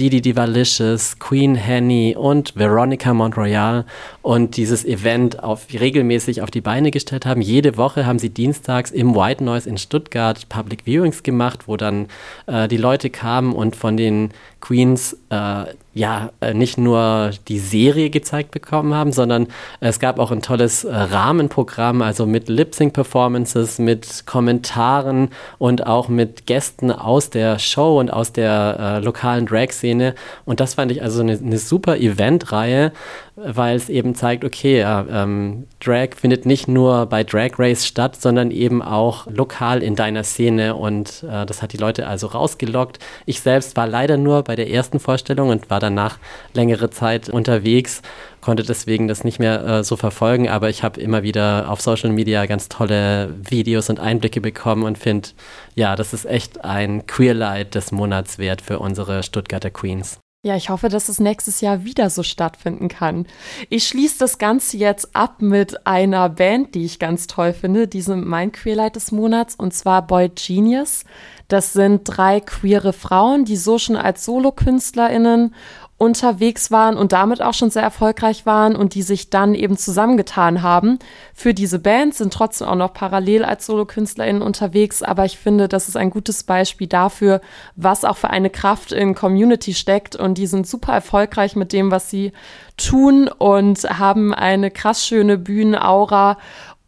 Didi 0.00 0.22
Divalicious, 0.22 1.18
Queen 1.18 1.54
Henny 1.54 2.16
und 2.16 2.56
Veronica 2.56 3.12
Montroyal 3.12 3.84
und 4.22 4.56
dieses 4.56 4.82
Event 4.86 5.42
auf, 5.44 5.66
regelmäßig 5.70 6.40
auf 6.40 6.50
die 6.50 6.62
Beine 6.62 6.90
gestellt 6.90 7.26
haben. 7.26 7.42
Jede 7.42 7.76
Woche 7.76 8.06
haben 8.06 8.18
sie 8.18 8.30
dienstags 8.30 8.92
im 8.92 9.14
White 9.14 9.44
Noise 9.44 9.68
in 9.68 9.76
Stuttgart 9.76 10.48
Public 10.48 10.86
Viewings 10.86 11.22
gemacht, 11.22 11.68
wo 11.68 11.76
dann 11.76 12.08
äh, 12.46 12.66
die 12.66 12.78
Leute 12.78 13.10
kamen 13.10 13.52
und 13.52 13.76
von 13.76 13.98
den 13.98 14.30
Queens 14.60 15.16
äh, 15.30 15.64
ja 15.92 16.30
äh, 16.40 16.54
nicht 16.54 16.78
nur 16.78 17.30
die 17.48 17.58
Serie 17.58 18.10
gezeigt 18.10 18.52
bekommen 18.52 18.94
haben, 18.94 19.12
sondern 19.12 19.48
es 19.80 19.98
gab 19.98 20.18
auch 20.18 20.30
ein 20.30 20.42
tolles 20.42 20.84
äh, 20.84 20.94
Rahmenprogramm, 20.94 22.02
also 22.02 22.26
mit 22.26 22.48
Lip-Sync-Performances, 22.48 23.78
mit 23.78 24.24
Kommentaren 24.26 25.30
und 25.58 25.86
auch 25.86 26.08
mit 26.08 26.46
Gästen 26.46 26.92
aus 26.92 27.30
der 27.30 27.58
Show 27.58 27.98
und 27.98 28.12
aus 28.12 28.32
der 28.32 28.76
äh, 28.78 29.04
lokalen 29.04 29.46
Drag-Szene. 29.46 30.14
Und 30.44 30.60
das 30.60 30.74
fand 30.74 30.92
ich 30.92 31.02
also 31.02 31.22
eine, 31.22 31.32
eine 31.32 31.58
super 31.58 31.96
Eventreihe, 31.96 32.92
weil 33.36 33.76
es 33.76 33.88
eben 33.88 34.14
zeigt, 34.14 34.44
okay, 34.44 34.80
ja, 34.80 35.04
ähm, 35.10 35.66
Drag 35.80 36.10
findet 36.14 36.46
nicht 36.46 36.68
nur 36.68 37.06
bei 37.06 37.24
Drag 37.24 37.58
Race 37.58 37.86
statt, 37.86 38.20
sondern 38.20 38.50
eben 38.50 38.82
auch 38.82 39.26
lokal 39.26 39.82
in 39.82 39.96
deiner 39.96 40.24
Szene 40.24 40.74
und 40.76 41.24
äh, 41.28 41.46
das 41.46 41.62
hat 41.62 41.72
die 41.72 41.78
Leute 41.78 42.06
also 42.06 42.28
rausgelockt. 42.28 42.98
Ich 43.26 43.40
selbst 43.40 43.76
war 43.76 43.86
leider 43.86 44.16
nur 44.16 44.42
bei 44.50 44.56
der 44.56 44.68
ersten 44.68 44.98
Vorstellung 44.98 45.50
und 45.50 45.70
war 45.70 45.78
danach 45.78 46.18
längere 46.54 46.90
Zeit 46.90 47.28
unterwegs, 47.28 48.02
konnte 48.40 48.64
deswegen 48.64 49.06
das 49.06 49.22
nicht 49.22 49.38
mehr 49.38 49.64
äh, 49.64 49.84
so 49.84 49.94
verfolgen, 49.94 50.48
aber 50.48 50.68
ich 50.68 50.82
habe 50.82 51.00
immer 51.00 51.22
wieder 51.22 51.70
auf 51.70 51.80
Social 51.80 52.10
Media 52.10 52.46
ganz 52.46 52.68
tolle 52.68 53.32
Videos 53.48 53.90
und 53.90 54.00
Einblicke 54.00 54.40
bekommen 54.40 54.82
und 54.82 54.98
finde, 54.98 55.28
ja, 55.76 55.94
das 55.94 56.12
ist 56.12 56.24
echt 56.24 56.64
ein 56.64 57.06
Queerlight 57.06 57.76
des 57.76 57.92
Monats 57.92 58.38
wert 58.38 58.60
für 58.60 58.80
unsere 58.80 59.22
Stuttgarter 59.22 59.70
Queens. 59.70 60.18
Ja, 60.42 60.56
ich 60.56 60.68
hoffe, 60.68 60.88
dass 60.88 61.08
es 61.08 61.20
nächstes 61.20 61.60
Jahr 61.60 61.84
wieder 61.84 62.10
so 62.10 62.24
stattfinden 62.24 62.88
kann. 62.88 63.26
Ich 63.68 63.86
schließe 63.86 64.18
das 64.18 64.38
Ganze 64.38 64.78
jetzt 64.78 65.14
ab 65.14 65.42
mit 65.42 65.86
einer 65.86 66.28
Band, 66.28 66.74
die 66.74 66.86
ich 66.86 66.98
ganz 66.98 67.28
toll 67.28 67.52
finde, 67.52 67.86
die 67.86 68.00
sind 68.00 68.26
mein 68.26 68.50
Queerlight 68.50 68.96
des 68.96 69.12
Monats, 69.12 69.54
und 69.54 69.74
zwar 69.74 70.04
Boy 70.06 70.30
Genius. 70.30 71.04
Das 71.50 71.72
sind 71.72 72.02
drei 72.04 72.38
queere 72.40 72.92
Frauen, 72.92 73.44
die 73.44 73.56
so 73.56 73.76
schon 73.78 73.96
als 73.96 74.24
SolokünstlerInnen 74.24 75.52
unterwegs 75.98 76.70
waren 76.70 76.96
und 76.96 77.12
damit 77.12 77.42
auch 77.42 77.52
schon 77.52 77.70
sehr 77.70 77.82
erfolgreich 77.82 78.46
waren 78.46 78.74
und 78.74 78.94
die 78.94 79.02
sich 79.02 79.28
dann 79.28 79.54
eben 79.54 79.76
zusammengetan 79.76 80.62
haben. 80.62 80.98
Für 81.34 81.52
diese 81.52 81.78
Band, 81.80 82.14
sind 82.14 82.32
trotzdem 82.32 82.68
auch 82.68 82.76
noch 82.76 82.94
parallel 82.94 83.44
als 83.44 83.66
SolokünstlerInnen 83.66 84.40
unterwegs, 84.42 85.02
aber 85.02 85.24
ich 85.26 85.38
finde, 85.38 85.68
das 85.68 85.88
ist 85.88 85.96
ein 85.96 86.08
gutes 86.08 86.44
Beispiel 86.44 86.86
dafür, 86.86 87.42
was 87.76 88.04
auch 88.04 88.16
für 88.16 88.30
eine 88.30 88.48
Kraft 88.48 88.92
in 88.92 89.14
Community 89.16 89.74
steckt 89.74 90.14
und 90.16 90.38
die 90.38 90.46
sind 90.46 90.68
super 90.68 90.92
erfolgreich 90.92 91.56
mit 91.56 91.72
dem, 91.72 91.90
was 91.90 92.08
sie 92.08 92.32
tun 92.78 93.28
und 93.28 93.82
haben 93.82 94.32
eine 94.32 94.70
krass 94.70 95.04
schöne 95.04 95.36
Bühnenaura 95.36 96.38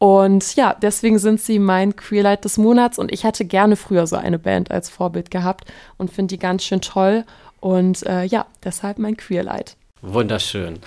und 0.02 0.56
ja, 0.56 0.74
deswegen 0.82 1.20
sind 1.20 1.40
sie 1.40 1.60
mein 1.60 1.94
Queerlight 1.94 2.44
des 2.44 2.58
Monats 2.58 2.98
und 2.98 3.12
ich 3.12 3.22
hätte 3.22 3.44
gerne 3.44 3.76
früher 3.76 4.08
so 4.08 4.16
eine 4.16 4.40
Band 4.40 4.68
als 4.72 4.90
Vorbild 4.90 5.30
gehabt 5.30 5.70
und 5.96 6.10
finde 6.10 6.34
die 6.34 6.40
ganz 6.40 6.64
schön 6.64 6.80
toll 6.80 7.22
und 7.60 8.04
äh, 8.04 8.24
ja, 8.24 8.46
deshalb 8.64 8.98
mein 8.98 9.16
Queerlight. 9.16 9.76
Wunderschön. 10.00 10.80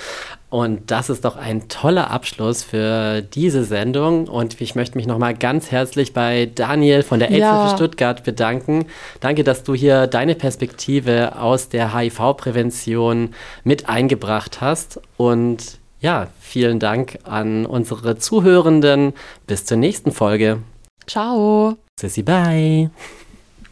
Und 0.50 0.92
das 0.92 1.10
ist 1.10 1.24
doch 1.24 1.38
ein 1.38 1.70
toller 1.70 2.12
Abschluss 2.12 2.64
für 2.64 3.22
diese 3.22 3.64
Sendung. 3.64 4.28
Und 4.28 4.60
ich 4.60 4.76
möchte 4.76 4.98
mich 4.98 5.08
nochmal 5.08 5.34
ganz 5.34 5.72
herzlich 5.72 6.12
bei 6.12 6.52
Daniel 6.54 7.02
von 7.02 7.20
der 7.20 7.30
AIDS-Hilfe 7.30 7.68
ja. 7.70 7.74
Stuttgart 7.74 8.26
bedanken. 8.26 8.88
Danke, 9.22 9.46
dass 9.46 9.64
du 9.64 9.74
hier 9.74 10.08
deine 10.08 10.36
Perspektive 10.36 11.40
aus 11.40 11.70
der 11.70 11.98
HIV-Prävention 11.98 13.34
mit 13.64 13.88
eingebracht 13.88 14.60
hast. 14.60 15.00
Und 15.16 15.80
ja, 16.00 16.28
vielen 16.40 16.80
Dank 16.80 17.20
an 17.24 17.66
unsere 17.66 18.18
Zuhörenden. 18.18 19.14
Bis 19.48 19.66
zur 19.66 19.78
nächsten 19.78 20.12
Folge. 20.12 20.60
Ciao. 21.08 21.78
Sissy, 22.00 22.24
bye. 22.24 22.90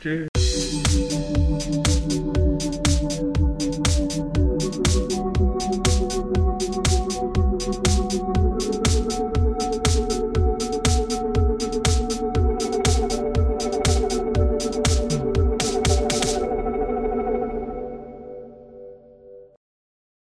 Tschüss. 0.01 0.52